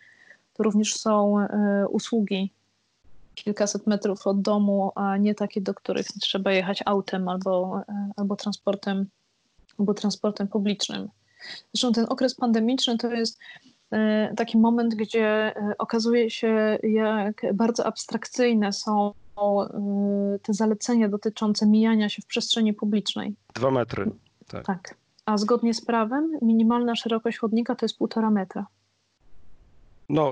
To 0.53 0.63
również 0.63 0.95
są 0.95 1.39
e, 1.39 1.85
usługi 1.89 2.53
kilkaset 3.43 3.87
metrów 3.87 4.27
od 4.27 4.41
domu, 4.41 4.91
a 4.95 5.17
nie 5.17 5.35
takie, 5.35 5.61
do 5.61 5.73
których 5.73 6.07
trzeba 6.07 6.51
jechać 6.51 6.83
autem 6.85 7.29
albo, 7.29 7.81
albo 8.15 8.35
transportem, 8.35 9.05
albo 9.79 9.93
transportem 9.93 10.47
publicznym. 10.47 11.09
Zresztą 11.73 11.93
ten 11.93 12.05
okres 12.09 12.35
pandemiczny 12.35 12.97
to 12.97 13.13
jest 13.13 13.39
e, 13.91 14.33
taki 14.37 14.57
moment, 14.57 14.95
gdzie 14.95 15.55
e, 15.55 15.75
okazuje 15.77 16.29
się, 16.29 16.79
jak 16.83 17.45
bardzo 17.53 17.85
abstrakcyjne 17.85 18.73
są 18.73 19.13
e, 19.37 20.39
te 20.41 20.53
zalecenia 20.53 21.09
dotyczące 21.09 21.67
mijania 21.67 22.09
się 22.09 22.21
w 22.21 22.25
przestrzeni 22.25 22.73
publicznej. 22.73 23.35
Dwa 23.55 23.71
metry. 23.71 24.11
Tak. 24.47 24.65
tak. 24.65 24.95
A 25.25 25.37
zgodnie 25.37 25.73
z 25.73 25.85
prawem 25.85 26.31
minimalna 26.41 26.95
szerokość 26.95 27.37
chodnika 27.37 27.75
to 27.75 27.85
jest 27.85 27.97
półtora 27.97 28.29
metra. 28.29 28.67
No, 30.09 30.31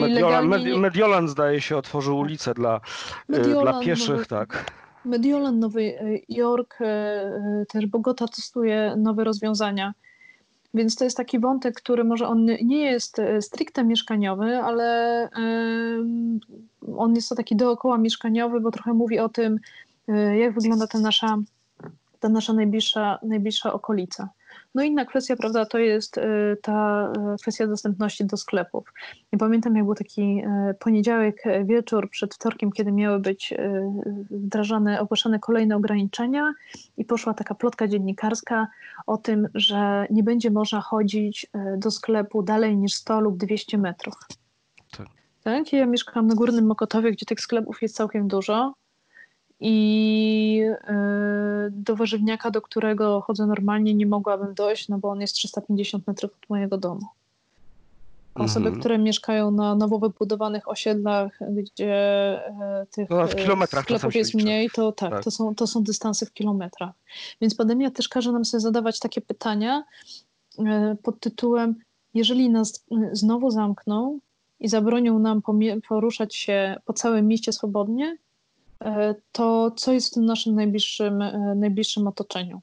Mediolan, 0.00 0.50
nie... 0.50 0.76
Mediolan 0.76 1.28
zdaje 1.28 1.60
się 1.60 1.76
otworzył 1.76 2.18
ulicę 2.18 2.54
dla, 2.54 2.80
Mediolan, 3.28 3.62
dla 3.62 3.80
pieszych, 3.80 4.26
tak. 4.26 4.72
Mediolan, 5.04 5.58
Nowy 5.58 5.94
Jork, 6.28 6.78
też 7.68 7.86
Bogota 7.86 8.28
testuje 8.28 8.94
nowe 8.96 9.24
rozwiązania 9.24 9.94
więc 10.74 10.96
to 10.96 11.04
jest 11.04 11.16
taki 11.16 11.38
wątek, 11.38 11.74
który 11.74 12.04
może 12.04 12.28
on 12.28 12.44
nie 12.62 12.78
jest 12.78 13.20
stricte 13.40 13.84
mieszkaniowy, 13.84 14.56
ale 14.56 15.28
on 16.96 17.14
jest 17.14 17.28
to 17.28 17.34
taki 17.34 17.56
dookoła 17.56 17.98
mieszkaniowy, 17.98 18.60
bo 18.60 18.70
trochę 18.70 18.92
mówi 18.92 19.18
o 19.18 19.28
tym, 19.28 19.60
jak 20.38 20.54
wygląda 20.54 20.86
ta 20.86 20.98
nasza, 20.98 21.38
ta 22.20 22.28
nasza 22.28 22.52
najbliższa, 22.52 23.18
najbliższa 23.22 23.72
okolica. 23.72 24.28
No 24.74 24.82
inna 24.82 25.04
kwestia, 25.04 25.36
prawda, 25.36 25.66
to 25.66 25.78
jest 25.78 26.18
y, 26.18 26.56
ta 26.62 27.12
y, 27.34 27.36
kwestia 27.42 27.66
dostępności 27.66 28.24
do 28.24 28.36
sklepów. 28.36 28.92
I 29.32 29.36
pamiętam, 29.36 29.76
jak 29.76 29.84
był 29.84 29.94
taki 29.94 30.42
y, 30.70 30.74
poniedziałek 30.74 31.42
wieczór 31.64 32.10
przed 32.10 32.34
wtorkiem, 32.34 32.72
kiedy 32.72 32.92
miały 32.92 33.18
być 33.18 33.54
wdrażane, 34.30 35.00
ogłaszane 35.00 35.38
kolejne 35.38 35.76
ograniczenia 35.76 36.54
i 36.96 37.04
poszła 37.04 37.34
taka 37.34 37.54
plotka 37.54 37.88
dziennikarska 37.88 38.66
o 39.06 39.16
tym, 39.16 39.48
że 39.54 40.06
nie 40.10 40.22
będzie 40.22 40.50
można 40.50 40.80
chodzić 40.80 41.46
do 41.76 41.90
sklepu 41.90 42.42
dalej 42.42 42.76
niż 42.76 42.94
100 42.94 43.20
lub 43.20 43.36
200 43.36 43.78
metrów. 43.78 44.14
Tak. 44.96 45.06
tak? 45.42 45.72
Ja 45.72 45.86
mieszkam 45.86 46.26
na 46.26 46.34
Górnym 46.34 46.66
Mokotowie, 46.66 47.12
gdzie 47.12 47.26
tych 47.26 47.40
sklepów 47.40 47.82
jest 47.82 47.96
całkiem 47.96 48.28
dużo 48.28 48.74
i 49.60 50.62
e, 50.84 51.68
do 51.70 51.96
warzywniaka, 51.96 52.50
do 52.50 52.62
którego 52.62 53.20
chodzę 53.20 53.46
normalnie, 53.46 53.94
nie 53.94 54.06
mogłabym 54.06 54.54
dojść, 54.54 54.88
no 54.88 54.98
bo 54.98 55.08
on 55.08 55.20
jest 55.20 55.34
350 55.34 56.06
metrów 56.06 56.30
od 56.42 56.50
mojego 56.50 56.78
domu. 56.78 57.06
Osoby, 58.34 58.66
mhm. 58.66 58.80
które 58.80 58.98
mieszkają 58.98 59.50
na 59.50 59.74
nowo 59.74 59.98
wybudowanych 59.98 60.68
osiedlach, 60.68 61.38
gdzie 61.50 61.94
e, 62.46 62.86
tych 62.90 63.10
no, 63.10 63.26
sklepów 63.66 64.14
jest 64.14 64.34
mniej, 64.34 64.70
to 64.70 64.92
tak, 64.92 65.10
tak, 65.10 65.24
To, 65.24 65.30
są, 65.30 65.54
to 65.54 65.66
są 65.66 65.82
dystanse 65.82 66.26
w 66.26 66.32
kilometrach. 66.32 66.94
Więc 67.40 67.54
pandemia 67.54 67.90
też 67.90 68.08
każe 68.08 68.32
nam 68.32 68.44
sobie 68.44 68.60
zadawać 68.60 68.98
takie 68.98 69.20
pytania 69.20 69.84
e, 70.58 70.96
pod 71.02 71.20
tytułem, 71.20 71.74
jeżeli 72.14 72.50
nas 72.50 72.84
znowu 73.12 73.50
zamkną 73.50 74.18
i 74.60 74.68
zabronią 74.68 75.18
nam 75.18 75.42
poruszać 75.88 76.36
się 76.36 76.76
po 76.84 76.92
całym 76.92 77.26
mieście 77.26 77.52
swobodnie, 77.52 78.16
E, 78.16 78.23
to 79.32 79.70
co 79.76 79.92
jest 79.92 80.10
w 80.10 80.14
tym 80.14 80.24
naszym 80.24 80.54
najbliższym, 80.54 81.22
e, 81.22 81.54
najbliższym 81.56 82.06
otoczeniu. 82.06 82.62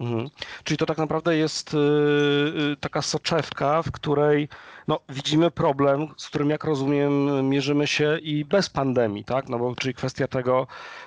Mhm. 0.00 0.28
Czyli 0.64 0.78
to 0.78 0.86
tak 0.86 0.98
naprawdę 0.98 1.36
jest 1.36 1.74
y, 1.74 2.76
taka 2.80 3.02
soczewka, 3.02 3.82
w 3.82 3.90
której 3.90 4.48
no, 4.88 5.00
widzimy 5.08 5.50
problem, 5.50 6.08
z 6.16 6.28
którym 6.28 6.50
jak 6.50 6.64
rozumiem 6.64 7.48
mierzymy 7.48 7.86
się 7.86 8.18
i 8.22 8.44
bez 8.44 8.70
pandemii, 8.70 9.24
tak? 9.24 9.48
No 9.48 9.58
bo 9.58 9.74
czyli 9.74 9.94
kwestia 9.94 10.28
tego, 10.28 10.66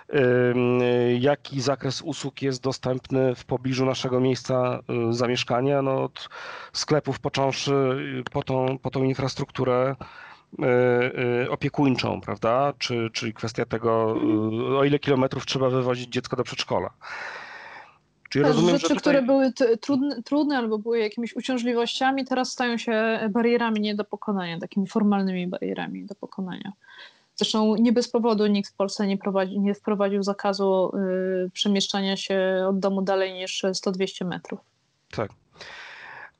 y, 0.09 1.17
jaki 1.19 1.61
zakres 1.61 2.01
usług 2.01 2.41
jest 2.41 2.63
dostępny 2.63 3.35
w 3.35 3.45
pobliżu 3.45 3.85
naszego 3.85 4.19
miejsca 4.19 4.79
y, 5.09 5.13
zamieszkania, 5.13 5.81
no, 5.81 6.03
od 6.03 6.29
sklepów 6.73 7.19
począwszy 7.19 7.73
po 8.31 8.43
tą, 8.43 8.77
po 8.81 8.89
tą 8.89 9.03
infrastrukturę 9.03 9.95
E, 9.95 10.03
e, 10.03 10.30
opiekuńczą, 11.49 12.21
prawda? 12.21 12.73
Czy, 12.77 13.09
czyli 13.13 13.33
kwestia 13.33 13.65
tego, 13.65 14.15
e, 14.73 14.77
o 14.77 14.83
ile 14.83 14.99
kilometrów 14.99 15.45
trzeba 15.45 15.69
wywozić 15.69 16.09
dziecko 16.09 16.35
do 16.35 16.43
przedszkola. 16.43 16.89
Czyli 18.29 18.45
rozumiem, 18.45 18.69
rzeczy, 18.75 18.87
tutaj... 18.87 18.99
które 18.99 19.21
były 19.21 19.51
trudne, 19.81 20.23
trudne 20.23 20.57
albo 20.57 20.77
były 20.77 20.99
jakimiś 20.99 21.35
uciążliwościami, 21.35 22.25
teraz 22.25 22.51
stają 22.51 22.77
się 22.77 23.19
barierami 23.29 23.81
nie 23.81 23.95
do 23.95 24.03
pokonania, 24.03 24.59
takimi 24.59 24.87
formalnymi 24.87 25.47
barierami 25.47 26.05
do 26.05 26.15
pokonania. 26.15 26.71
Zresztą 27.35 27.75
nie 27.75 27.91
bez 27.91 28.11
powodu 28.11 28.47
nikt 28.47 28.71
w 28.71 28.75
Polsce 28.75 29.07
nie, 29.07 29.17
prowadzi, 29.17 29.59
nie 29.59 29.73
wprowadził 29.73 30.23
zakazu 30.23 30.91
y, 31.45 31.49
przemieszczania 31.49 32.17
się 32.17 32.65
od 32.69 32.79
domu 32.79 33.01
dalej 33.01 33.33
niż 33.33 33.63
100-200 33.63 34.25
metrów. 34.25 34.59
Tak. 35.11 35.31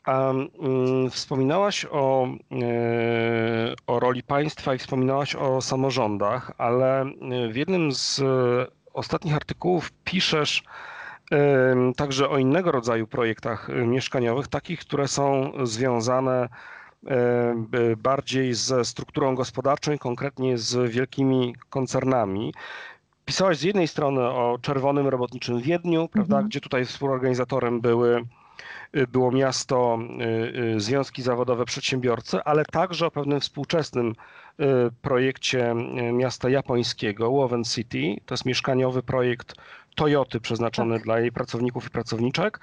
A 0.05 0.31
mm, 0.31 1.09
wspominałaś 1.09 1.85
o, 1.91 2.27
e, 2.51 3.75
o 3.87 3.99
roli 3.99 4.23
państwa 4.23 4.75
i 4.75 4.77
wspominałaś 4.77 5.35
o 5.35 5.61
samorządach, 5.61 6.51
ale 6.57 7.05
w 7.51 7.55
jednym 7.55 7.91
z 7.91 8.21
ostatnich 8.93 9.35
artykułów 9.35 9.91
piszesz 10.03 10.63
także 11.95 12.29
o 12.29 12.37
innego 12.37 12.71
rodzaju 12.71 13.07
projektach 13.07 13.69
mieszkaniowych, 13.85 14.47
takich, 14.47 14.79
które 14.79 15.07
są 15.07 15.51
związane 15.63 16.49
bardziej 17.97 18.53
ze 18.53 18.85
strukturą 18.85 19.35
gospodarczą 19.35 19.91
i 19.91 19.99
konkretnie 19.99 20.57
z 20.57 20.91
wielkimi 20.91 21.55
koncernami. 21.69 22.53
Pisałaś 23.25 23.57
z 23.57 23.63
jednej 23.63 23.87
strony 23.87 24.21
o 24.21 24.57
Czerwonym 24.61 25.07
Robotniczym 25.07 25.61
Wiedniu, 25.61 26.07
prawda, 26.07 26.35
mhm. 26.35 26.49
gdzie 26.49 26.61
tutaj 26.61 26.85
współorganizatorem 26.85 27.81
były 27.81 28.25
było 29.07 29.31
miasto, 29.31 29.99
związki 30.77 31.21
zawodowe, 31.21 31.65
przedsiębiorcy, 31.65 32.43
ale 32.43 32.65
także 32.65 33.05
o 33.05 33.11
pewnym 33.11 33.39
współczesnym 33.39 34.15
projekcie 35.01 35.75
miasta 36.13 36.49
japońskiego, 36.49 37.31
Woven 37.31 37.63
City. 37.63 38.15
To 38.25 38.33
jest 38.33 38.45
mieszkaniowy 38.45 39.03
projekt 39.03 39.55
Toyoty 39.95 40.39
przeznaczony 40.39 40.95
tak. 40.95 41.03
dla 41.03 41.19
jej 41.19 41.31
pracowników 41.31 41.87
i 41.87 41.89
pracowniczek. 41.89 42.59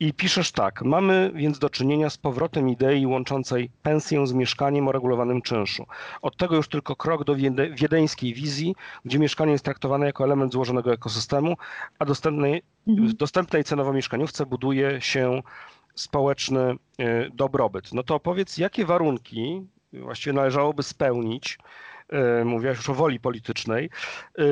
I 0.00 0.14
piszesz 0.14 0.52
tak, 0.52 0.82
mamy 0.82 1.30
więc 1.34 1.58
do 1.58 1.70
czynienia 1.70 2.10
z 2.10 2.18
powrotem 2.18 2.68
idei 2.68 3.06
łączącej 3.06 3.70
pensję 3.82 4.26
z 4.26 4.32
mieszkaniem 4.32 4.88
o 4.88 4.92
regulowanym 4.92 5.42
czynszu. 5.42 5.86
Od 6.22 6.36
tego 6.36 6.56
już 6.56 6.68
tylko 6.68 6.96
krok 6.96 7.24
do 7.24 7.36
wiedeńskiej 7.74 8.34
wizji, 8.34 8.74
gdzie 9.04 9.18
mieszkanie 9.18 9.52
jest 9.52 9.64
traktowane 9.64 10.06
jako 10.06 10.24
element 10.24 10.52
złożonego 10.52 10.92
ekosystemu, 10.92 11.56
a 11.98 12.04
dostępnej, 12.04 12.62
mhm. 12.88 13.16
dostępnej 13.16 13.64
cenowo 13.64 13.92
mieszkaniówce 13.92 14.46
buduje 14.46 15.00
się 15.00 15.42
społeczny 15.94 16.60
e, 16.98 17.30
dobrobyt. 17.30 17.92
No 17.92 18.02
to 18.02 18.20
powiedz, 18.20 18.58
jakie 18.58 18.84
warunki 18.84 19.66
właściwie 19.92 20.32
należałoby 20.32 20.82
spełnić, 20.82 21.58
mówiłaś 22.44 22.76
już 22.76 22.90
o 22.90 22.94
woli 22.94 23.20
politycznej, 23.20 23.90
e, 24.38 24.42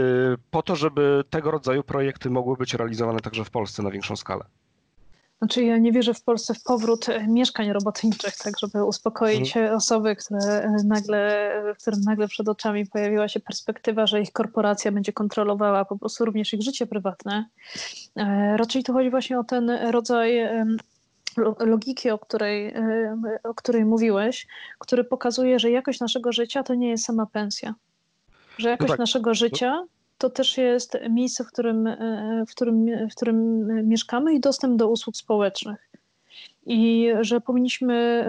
po 0.50 0.62
to, 0.62 0.76
żeby 0.76 1.24
tego 1.30 1.50
rodzaju 1.50 1.82
projekty 1.82 2.30
mogły 2.30 2.56
być 2.56 2.74
realizowane 2.74 3.20
także 3.20 3.44
w 3.44 3.50
Polsce 3.50 3.82
na 3.82 3.90
większą 3.90 4.16
skalę. 4.16 4.44
Znaczy 5.38 5.64
ja 5.64 5.78
nie 5.78 5.92
wierzę 5.92 6.14
w 6.14 6.22
Polsce 6.22 6.54
w 6.54 6.62
powrót 6.62 7.08
e, 7.08 7.26
mieszkań 7.26 7.72
robotniczych, 7.72 8.36
tak 8.36 8.54
żeby 8.58 8.84
uspokoić 8.84 9.52
hmm. 9.52 9.74
osoby, 9.74 10.16
które 10.16 10.72
nagle, 10.84 11.52
którym 11.80 12.00
nagle 12.00 12.28
przed 12.28 12.48
oczami 12.48 12.86
pojawiła 12.86 13.28
się 13.28 13.40
perspektywa, 13.40 14.06
że 14.06 14.20
ich 14.20 14.32
korporacja 14.32 14.92
będzie 14.92 15.12
kontrolowała 15.12 15.84
po 15.84 15.98
prostu 15.98 16.24
również 16.24 16.54
ich 16.54 16.62
życie 16.62 16.86
prywatne. 16.86 17.44
Raczej 18.56 18.84
tu 18.84 18.92
chodzi 18.92 19.10
właśnie 19.10 19.38
o 19.38 19.44
ten 19.44 19.70
rodzaj 19.70 20.48
logiki, 21.58 22.10
o 22.10 22.18
której, 22.18 22.66
e, 22.66 23.38
o 23.44 23.54
której 23.54 23.84
mówiłeś, 23.84 24.46
który 24.78 25.04
pokazuje, 25.04 25.58
że 25.58 25.70
jakość 25.70 26.00
naszego 26.00 26.32
życia 26.32 26.62
to 26.62 26.74
nie 26.74 26.88
jest 26.88 27.04
sama 27.04 27.26
pensja. 27.26 27.74
Że 28.58 28.68
jakość 28.68 28.88
no 28.88 28.92
tak. 28.92 28.98
naszego 28.98 29.34
życia 29.34 29.84
to 30.18 30.30
też 30.30 30.58
jest 30.58 30.98
miejsce, 31.10 31.44
w 31.44 31.46
którym, 31.46 31.86
e, 31.86 32.44
w, 32.48 32.50
którym, 32.50 32.86
w 33.10 33.14
którym 33.14 33.66
mieszkamy 33.88 34.34
i 34.34 34.40
dostęp 34.40 34.76
do 34.76 34.88
usług 34.88 35.16
społecznych. 35.16 35.90
I 36.66 37.08
że 37.20 37.40
powinniśmy 37.40 38.26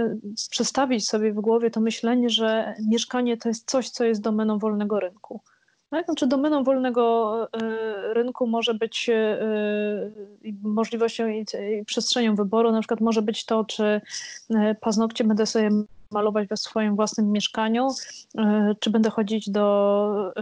przestawić 0.49 1.07
sobie 1.07 1.33
w 1.33 1.41
głowie 1.41 1.71
to 1.71 1.81
myślenie, 1.81 2.29
że 2.29 2.75
mieszkanie 2.87 3.37
to 3.37 3.49
jest 3.49 3.69
coś, 3.69 3.89
co 3.89 4.03
jest 4.03 4.21
domeną 4.21 4.59
wolnego 4.59 4.99
rynku. 4.99 5.41
Tak? 5.91 6.05
Znaczy 6.05 6.27
domeną 6.27 6.63
wolnego 6.63 7.47
e, 7.53 8.13
rynku 8.13 8.47
może 8.47 8.73
być 8.73 9.09
e, 9.09 9.39
możliwością 10.63 11.27
i 11.27 11.45
przestrzenią 11.85 12.35
wyboru, 12.35 12.71
na 12.71 12.79
przykład 12.79 13.01
może 13.01 13.21
być 13.21 13.45
to, 13.45 13.65
czy 13.65 14.01
e, 14.49 14.75
paznokcie 14.75 15.23
będę 15.23 15.45
sobie 15.45 15.69
malować 16.11 16.47
we 16.47 16.57
swoim 16.57 16.95
własnym 16.95 17.31
mieszkaniu, 17.31 17.87
czy 18.79 18.89
będę 18.89 19.09
chodzić 19.09 19.49
do, 19.49 20.33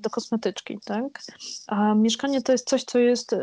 do 0.00 0.10
kosmetyczki, 0.10 0.78
tak? 0.84 1.20
A 1.66 1.94
mieszkanie 1.94 2.42
to 2.42 2.52
jest 2.52 2.68
coś, 2.68 2.84
co 2.84 2.98
jest 2.98 3.36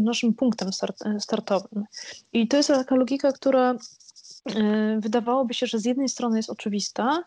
naszym, 0.00 0.34
punktem 0.34 0.72
start, 0.72 0.96
startowym. 1.18 1.84
I 2.32 2.48
to 2.48 2.56
jest 2.56 2.68
taka 2.68 2.96
logika, 2.96 3.32
która 3.32 3.74
E, 3.74 4.05
wydawałoby 4.98 5.54
się, 5.54 5.66
że 5.66 5.78
z 5.78 5.84
jednej 5.84 6.08
strony 6.08 6.36
jest 6.36 6.50
oczywista, 6.50 7.24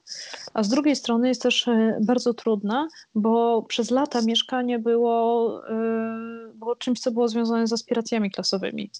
a 0.53 0.63
z 0.63 0.69
drugiej 0.69 0.95
strony 0.95 1.27
jest 1.27 1.41
też 1.41 1.67
e, 1.67 1.97
bardzo 2.01 2.33
trudna, 2.33 2.87
bo 3.15 3.63
przez 3.63 3.91
lata 3.91 4.21
mieszkanie 4.21 4.79
było, 4.79 5.61
e, 5.69 6.51
było 6.53 6.75
czymś, 6.75 6.99
co 6.99 7.11
było 7.11 7.27
związane 7.27 7.67
z 7.67 7.73
aspiracjami 7.73 8.31
klasowymi. 8.31 8.91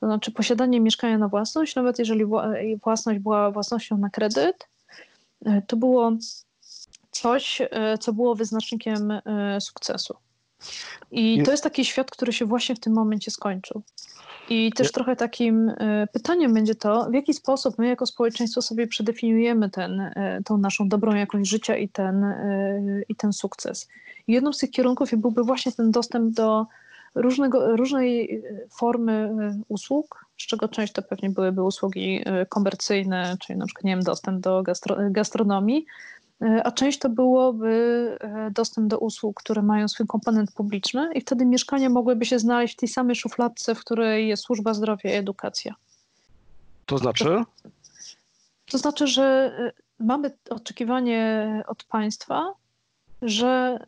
To 0.00 0.06
znaczy 0.06 0.30
posiadanie 0.30 0.80
mieszkania 0.80 1.18
na 1.18 1.28
własność, 1.28 1.76
nawet 1.76 1.98
jeżeli 1.98 2.24
własność 2.82 3.20
była 3.20 3.50
własnością 3.50 3.98
na 3.98 4.10
kredyt, 4.10 4.68
to 5.66 5.76
było 5.76 6.12
coś, 7.10 7.62
co 8.00 8.12
było 8.12 8.34
wyznacznikiem 8.34 9.12
sukcesu. 9.60 10.16
I 11.10 11.42
to 11.42 11.50
jest 11.50 11.64
taki 11.64 11.84
świat, 11.84 12.10
który 12.10 12.32
się 12.32 12.46
właśnie 12.46 12.74
w 12.74 12.80
tym 12.80 12.92
momencie 12.92 13.30
skończył. 13.30 13.82
I 14.50 14.72
też 14.72 14.92
trochę 14.92 15.16
takim 15.16 15.68
e, 15.68 16.06
pytaniem 16.12 16.54
będzie 16.54 16.74
to, 16.74 17.10
w 17.10 17.14
jaki 17.14 17.34
sposób 17.34 17.78
my 17.78 17.88
jako 17.88 18.06
społeczeństwo 18.06 18.62
sobie 18.62 18.86
przedefiniujemy 18.86 19.70
ten, 19.70 20.00
e, 20.00 20.40
tą 20.44 20.58
naszą 20.58 20.88
dobrą 20.88 21.14
jakość 21.14 21.50
życia 21.50 21.76
i 21.76 21.88
ten, 21.88 22.24
e, 22.24 23.02
i 23.08 23.14
ten 23.14 23.32
sukces. 23.32 23.88
I 24.26 24.32
jedną 24.32 24.52
z 24.52 24.58
tych 24.58 24.70
kierunków 24.70 25.10
byłby 25.16 25.44
właśnie 25.44 25.72
ten 25.72 25.90
dostęp 25.90 26.34
do 26.34 26.66
różnego, 27.14 27.76
różnej 27.76 28.42
formy 28.70 29.30
usług, 29.68 30.26
z 30.38 30.46
czego 30.46 30.68
część 30.68 30.92
to 30.92 31.02
pewnie 31.02 31.30
byłyby 31.30 31.62
usługi 31.62 32.24
komercyjne, 32.48 33.36
czyli 33.40 33.58
na 33.58 33.66
przykład 33.66 33.84
nie 33.84 33.92
wiem, 33.92 34.02
dostęp 34.02 34.40
do 34.40 34.62
gastro, 34.62 34.96
gastronomii, 35.10 35.86
a 36.40 36.72
część 36.72 36.98
to 36.98 37.08
byłoby 37.08 38.16
e, 38.20 38.50
dostęp 38.50 38.88
do 38.88 38.98
usług, 38.98 39.40
które 39.40 39.62
mają 39.62 39.88
swój 39.88 40.06
komponent 40.06 40.52
publiczny 40.52 41.10
i 41.14 41.20
wtedy 41.20 41.46
mieszkania 41.46 41.90
mogłyby 41.90 42.26
się 42.26 42.38
znaleźć 42.38 42.74
w 42.74 42.80
tej 42.80 42.88
samej 42.88 43.16
szufladce, 43.16 43.74
w 43.74 43.80
której 43.80 44.28
jest 44.28 44.42
służba 44.42 44.74
zdrowia 44.74 45.10
i 45.10 45.14
edukacja. 45.14 45.74
To 46.86 46.98
znaczy? 46.98 47.24
To, 47.24 47.44
to 48.70 48.78
znaczy, 48.78 49.06
że 49.06 49.52
e, 49.58 49.72
mamy 50.04 50.36
oczekiwanie 50.50 51.62
od 51.66 51.84
państwa, 51.84 52.54
że 53.22 53.78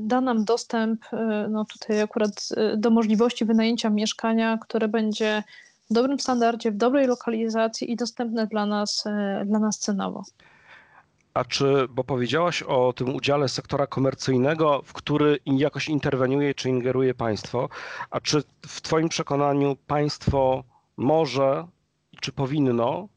da 0.00 0.20
nam 0.20 0.44
dostęp, 0.44 1.04
no 1.50 1.64
tutaj 1.64 2.02
akurat 2.02 2.48
do 2.76 2.90
możliwości 2.90 3.44
wynajęcia 3.44 3.90
mieszkania, 3.90 4.58
które 4.58 4.88
będzie 4.88 5.42
w 5.90 5.94
dobrym 5.94 6.20
standardzie, 6.20 6.70
w 6.70 6.76
dobrej 6.76 7.06
lokalizacji 7.06 7.92
i 7.92 7.96
dostępne 7.96 8.46
dla 8.46 8.66
nas, 8.66 9.04
dla 9.46 9.58
nas 9.58 9.78
cenowo. 9.78 10.24
A 11.36 11.44
czy, 11.44 11.88
bo 11.90 12.04
powiedziałaś 12.04 12.62
o 12.62 12.92
tym 12.92 13.14
udziale 13.14 13.48
sektora 13.48 13.86
komercyjnego, 13.86 14.82
w 14.84 14.92
który 14.92 15.38
jakoś 15.46 15.88
interweniuje 15.88 16.54
czy 16.54 16.68
ingeruje 16.68 17.14
państwo, 17.14 17.68
a 18.10 18.20
czy 18.20 18.42
w 18.66 18.80
Twoim 18.80 19.08
przekonaniu 19.08 19.76
państwo 19.86 20.64
może, 20.96 21.66
czy 22.20 22.32
powinno 22.32 23.08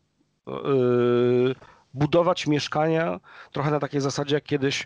yy, 0.47 1.55
budować 1.93 2.47
mieszkania 2.47 3.19
trochę 3.51 3.71
na 3.71 3.79
takiej 3.79 4.01
zasadzie, 4.01 4.35
jak 4.35 4.43
kiedyś 4.43 4.85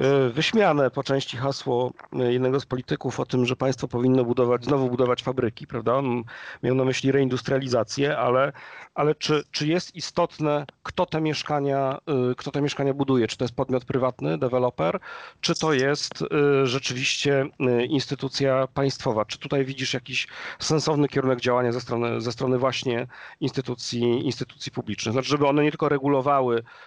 e, 0.00 0.28
wyśmiane 0.28 0.90
po 0.90 1.02
części 1.02 1.36
hasło 1.36 1.92
e, 2.12 2.32
jednego 2.32 2.60
z 2.60 2.66
polityków 2.66 3.20
o 3.20 3.26
tym, 3.26 3.46
że 3.46 3.56
państwo 3.56 3.88
powinno 3.88 4.24
budować, 4.24 4.64
znowu 4.64 4.90
budować 4.90 5.22
fabryki, 5.22 5.66
prawda? 5.66 5.94
On 5.94 6.22
miał 6.62 6.74
na 6.74 6.84
myśli 6.84 7.12
reindustrializację, 7.12 8.18
ale, 8.18 8.52
ale 8.94 9.14
czy, 9.14 9.44
czy 9.50 9.66
jest 9.66 9.96
istotne, 9.96 10.66
kto 10.82 11.06
te 11.06 11.20
mieszkania, 11.20 11.98
e, 12.30 12.34
kto 12.34 12.50
te 12.50 12.62
mieszkania 12.62 12.94
buduje? 12.94 13.26
Czy 13.26 13.36
to 13.36 13.44
jest 13.44 13.54
podmiot 13.54 13.84
prywatny, 13.84 14.38
deweloper, 14.38 15.00
czy 15.40 15.54
to 15.54 15.72
jest 15.72 16.24
rzeczywiście 16.64 17.46
instytucja 17.88 18.66
państwowa? 18.66 19.24
Czy 19.24 19.38
tutaj 19.38 19.64
widzisz 19.64 19.94
jakiś 19.94 20.28
sensowny 20.58 21.08
kierunek 21.08 21.40
działania 21.40 21.72
ze 21.72 21.80
strony, 21.80 22.20
ze 22.20 22.32
strony 22.32 22.58
właśnie 22.58 23.06
instytucji, 23.40 24.26
instytucji 24.26 24.72
publicznych? 24.72 25.12
Znaczy, 25.12 25.28
żeby 25.28 25.46
one 25.46 25.62
nie 25.62 25.70
tylko 25.70 25.88
regulowały 25.88 26.39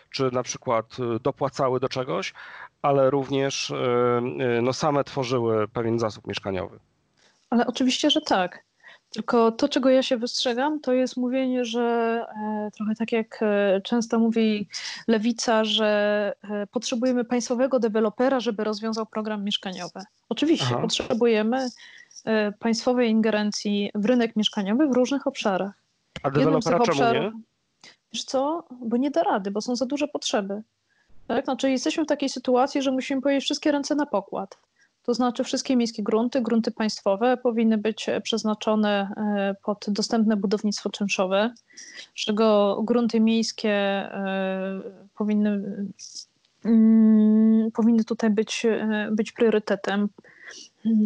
czy 0.09 0.31
na 0.31 0.43
przykład 0.43 0.99
y, 0.99 1.19
dopłacały 1.19 1.79
do 1.79 1.89
czegoś, 1.89 2.33
ale 2.81 3.09
również 3.09 3.69
y, 3.69 3.75
y, 4.57 4.61
no, 4.61 4.73
same 4.73 5.03
tworzyły 5.03 5.67
pewien 5.67 5.99
zasób 5.99 6.27
mieszkaniowy. 6.27 6.79
Ale 7.49 7.67
oczywiście, 7.67 8.09
że 8.09 8.21
tak. 8.21 8.63
Tylko 9.13 9.51
to, 9.51 9.69
czego 9.69 9.89
ja 9.89 10.03
się 10.03 10.17
wystrzegam, 10.17 10.79
to 10.79 10.93
jest 10.93 11.17
mówienie, 11.17 11.65
że 11.65 11.81
e, 12.43 12.71
trochę 12.77 12.95
tak 12.95 13.11
jak 13.11 13.39
e, 13.41 13.81
często 13.81 14.19
mówi 14.19 14.67
lewica, 15.07 15.65
że 15.65 16.33
e, 16.43 16.67
potrzebujemy 16.67 17.25
państwowego 17.25 17.79
dewelopera, 17.79 18.39
żeby 18.39 18.63
rozwiązał 18.63 19.05
program 19.05 19.43
mieszkaniowy. 19.43 19.99
Oczywiście 20.29 20.67
Aha. 20.69 20.81
potrzebujemy 20.81 21.67
państwowej 22.59 23.09
ingerencji 23.09 23.91
w 23.95 24.05
rynek 24.05 24.35
mieszkaniowy 24.35 24.87
w 24.87 24.91
różnych 24.91 25.27
obszarach. 25.27 25.73
A 26.23 26.31
dewelopera 26.31 26.79
czemu 26.79 26.91
obszarów, 26.91 27.33
nie? 27.33 27.41
Wiesz 28.13 28.23
co? 28.23 28.63
Bo 28.81 28.97
nie 28.97 29.11
da 29.11 29.23
rady, 29.23 29.51
bo 29.51 29.61
są 29.61 29.75
za 29.75 29.85
duże 29.85 30.07
potrzeby. 30.07 30.61
Tak? 31.27 31.45
Znaczy 31.45 31.71
jesteśmy 31.71 32.03
w 32.03 32.07
takiej 32.07 32.29
sytuacji, 32.29 32.81
że 32.81 32.91
musimy 32.91 33.21
powiedzieć 33.21 33.43
wszystkie 33.43 33.71
ręce 33.71 33.95
na 33.95 34.05
pokład. 34.05 34.57
To 35.03 35.13
znaczy 35.13 35.43
wszystkie 35.43 35.75
miejskie 35.75 36.03
grunty, 36.03 36.41
grunty 36.41 36.71
państwowe 36.71 37.37
powinny 37.37 37.77
być 37.77 38.09
przeznaczone 38.23 39.09
e, 39.17 39.55
pod 39.63 39.85
dostępne 39.87 40.37
budownictwo 40.37 40.89
czynszowe, 40.89 41.53
z 42.15 42.25
czego 42.25 42.77
grunty 42.83 43.19
miejskie 43.19 43.71
e, 43.71 44.81
powinny, 45.17 45.63
mm, 46.65 47.71
powinny 47.71 48.03
tutaj 48.03 48.29
być, 48.29 48.65
e, 48.65 49.09
być 49.11 49.31
priorytetem. 49.31 50.09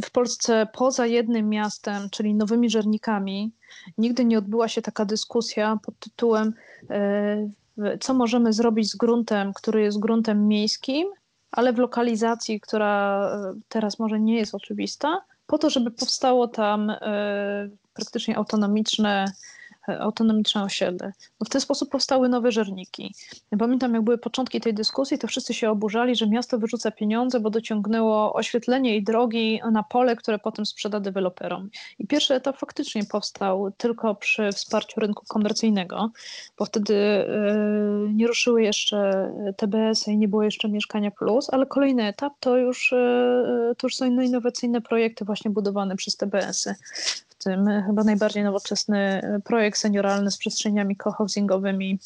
W 0.04 0.12
Polsce 0.12 0.68
poza 0.74 1.06
jednym 1.06 1.50
miastem, 1.50 2.10
czyli 2.10 2.36
Nowymi 2.36 2.70
Żernikami, 2.70 3.52
nigdy 3.98 4.26
nie 4.26 4.38
odbyła 4.38 4.68
się 4.68 4.82
taka 4.82 5.06
dyskusja 5.06 5.80
pod 5.86 6.00
tytułem 6.00 6.54
e, 6.90 7.98
co 8.00 8.14
możemy 8.14 8.54
zrobić 8.54 8.92
z 8.92 8.96
gruntem, 8.96 9.54
który 9.54 9.82
jest 9.82 10.00
gruntem 10.00 10.48
miejskim, 10.48 11.08
ale 11.52 11.74
w 11.74 11.78
lokalizacji, 11.78 12.60
która 12.60 13.22
e, 13.34 13.60
teraz 13.70 14.00
może 14.00 14.20
nie 14.20 14.38
jest 14.38 14.56
oczywista, 14.56 15.22
po 15.48 15.58
to, 15.58 15.70
żeby 15.70 15.92
powstało 15.92 16.48
tam 16.48 16.90
e, 16.90 17.70
praktycznie 17.94 18.38
autonomiczne 18.38 19.26
autonomiczne 19.88 20.64
osiedle. 20.64 21.14
No 21.40 21.46
w 21.46 21.50
ten 21.50 21.62
sposób 21.62 21.90
powstały 21.90 22.30
nowe 22.30 22.52
żerniki. 22.52 23.14
Pamiętam, 23.60 23.94
jak 23.94 24.04
były 24.04 24.18
początki 24.18 24.62
tej 24.62 24.74
dyskusji, 24.74 25.18
to 25.18 25.28
wszyscy 25.28 25.54
się 25.54 25.72
oburzali, 25.72 26.16
że 26.16 26.28
miasto 26.28 26.60
wyrzuca 26.60 26.92
pieniądze, 26.92 27.40
bo 27.40 27.50
dociągnęło 27.50 28.34
oświetlenie 28.34 28.96
i 28.96 29.04
drogi 29.04 29.62
na 29.72 29.84
pole, 29.84 30.16
które 30.16 30.40
potem 30.40 30.66
sprzeda 30.66 31.00
deweloperom. 31.00 31.70
I 32.00 32.08
pierwszy 32.08 32.34
etap 32.34 32.58
faktycznie 32.58 33.04
powstał 33.06 33.72
tylko 33.78 34.16
przy 34.16 34.52
wsparciu 34.52 35.00
rynku 35.00 35.26
komercyjnego, 35.28 36.12
bo 36.58 36.66
wtedy 36.66 36.94
yy, 36.94 38.14
nie 38.14 38.28
ruszyły 38.28 38.64
jeszcze 38.64 39.32
TBS 39.58 40.08
i 40.08 40.18
nie 40.18 40.28
było 40.28 40.44
jeszcze 40.44 40.70
Mieszkania 40.70 41.12
Plus, 41.12 41.50
ale 41.50 41.66
kolejny 41.66 42.04
etap 42.04 42.34
to 42.40 42.58
już, 42.58 42.92
yy, 42.92 43.76
to 43.78 43.88
już 43.88 43.96
są 43.96 44.06
innowacyjne 44.06 44.82
projekty 44.82 45.26
właśnie 45.26 45.52
budowane 45.52 45.96
przez 45.96 46.18
TBS-y 46.18 46.76
w 47.40 47.44
tym 47.44 47.84
chyba 47.86 48.04
najbardziej 48.04 48.44
nowoczesny 48.44 49.22
projekt 49.44 49.80
senioralny 49.80 50.32
z 50.32 50.38
przestrzeniami 50.38 50.96
cohousingowymi, 50.96 52.00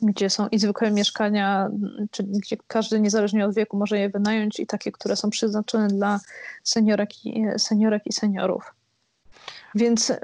gdzie 0.00 0.30
są 0.30 0.48
i 0.48 0.58
zwykłe 0.58 0.90
mieszkania, 0.90 1.70
czyli 2.10 2.28
gdzie 2.28 2.56
każdy 2.66 3.00
niezależnie 3.00 3.46
od 3.46 3.54
wieku 3.54 3.76
może 3.76 3.98
je 3.98 4.08
wynająć 4.08 4.60
i 4.60 4.66
takie, 4.66 4.92
które 4.92 5.16
są 5.16 5.30
przeznaczone 5.30 5.88
dla 5.88 6.20
seniorek 6.64 7.26
i, 7.26 7.44
seniorek 7.58 8.02
i 8.06 8.12
seniorów. 8.12 8.74
Więc 9.74 10.10
y, 10.10 10.18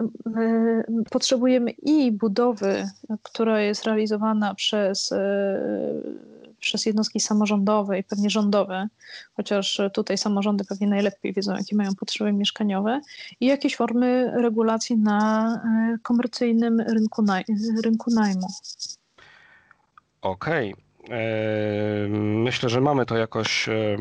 potrzebujemy 1.11 1.71
i 1.71 2.13
budowy, 2.13 2.89
która 3.23 3.61
jest 3.61 3.85
realizowana 3.85 4.55
przez 4.55 5.13
y, 5.13 5.17
przez 6.65 6.87
jednostki 6.87 7.21
samorządowe 7.21 7.99
i 7.99 8.05
pewnie 8.05 8.31
rządowe, 8.31 8.89
chociaż 9.37 9.81
tutaj 9.93 10.19
samorządy 10.19 10.65
pewnie 10.65 10.87
najlepiej 10.87 11.33
wiedzą, 11.33 11.57
jakie 11.57 11.77
mają 11.77 11.95
potrzeby 11.95 12.33
mieszkaniowe, 12.33 13.01
i 13.41 13.47
jakieś 13.47 13.77
formy 13.77 14.33
regulacji 14.43 14.97
na 14.99 15.47
e, 15.55 15.99
komercyjnym 16.03 16.81
rynku, 16.81 17.23
naj 17.23 17.45
rynku 17.85 18.11
najmu. 18.11 18.47
Okej. 20.23 20.73
Okay. 20.73 20.85
E, 21.11 22.09
myślę, 22.19 22.69
że 22.69 22.81
mamy 22.81 23.07
to 23.07 23.17
jakoś 23.17 23.69
e, 23.69 23.97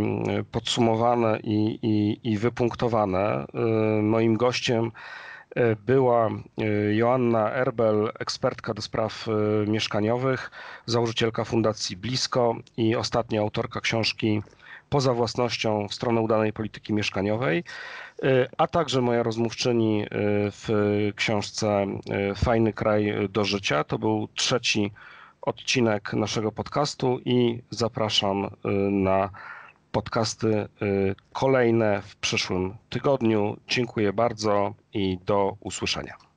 podsumowane 0.52 1.40
i, 1.40 1.80
i, 1.82 2.20
i 2.32 2.38
wypunktowane. 2.38 3.46
Moim 4.02 4.38
gościem 4.38 4.92
była 5.86 6.28
e, 6.28 6.34
Joanna 6.96 7.52
Erbel, 7.54 8.12
ekspertka 8.20 8.74
do 8.74 8.82
spraw 8.82 9.28
e, 9.28 9.32
mieszkaniowych, 9.72 10.52
założycielka 10.86 11.44
Fundacji 11.44 11.98
Blisko 11.98 12.56
i 12.78 12.96
ostatnia 12.96 13.42
autorka 13.42 13.82
książki 13.82 14.42
Poza 14.90 15.14
własnością 15.14 15.88
w 15.88 15.94
stronę 15.94 16.22
udanej 16.22 16.54
polityki 16.54 16.94
mieszkaniowej, 16.94 17.64
a 18.58 18.68
także 18.68 19.02
moja 19.02 19.24
rozmówczyni 19.24 20.06
w 20.52 20.68
książce 21.16 21.86
Fajny 22.36 22.74
kraj 22.74 23.14
do 23.30 23.44
życia. 23.46 23.84
To 23.84 24.00
był 24.00 24.28
trzeci 24.36 24.92
odcinek 25.42 26.14
naszego 26.14 26.52
podcastu 26.52 27.20
i 27.26 27.62
zapraszam 27.70 28.50
na 28.92 29.30
podcasty 29.94 30.48
y, 30.48 31.16
kolejne 31.34 32.02
w 32.02 32.16
przyszłym 32.16 32.76
tygodniu. 32.90 33.58
Dziękuję 33.68 34.14
bardzo 34.14 34.74
i 34.94 35.18
do 35.26 35.58
usłyszenia. 35.60 36.33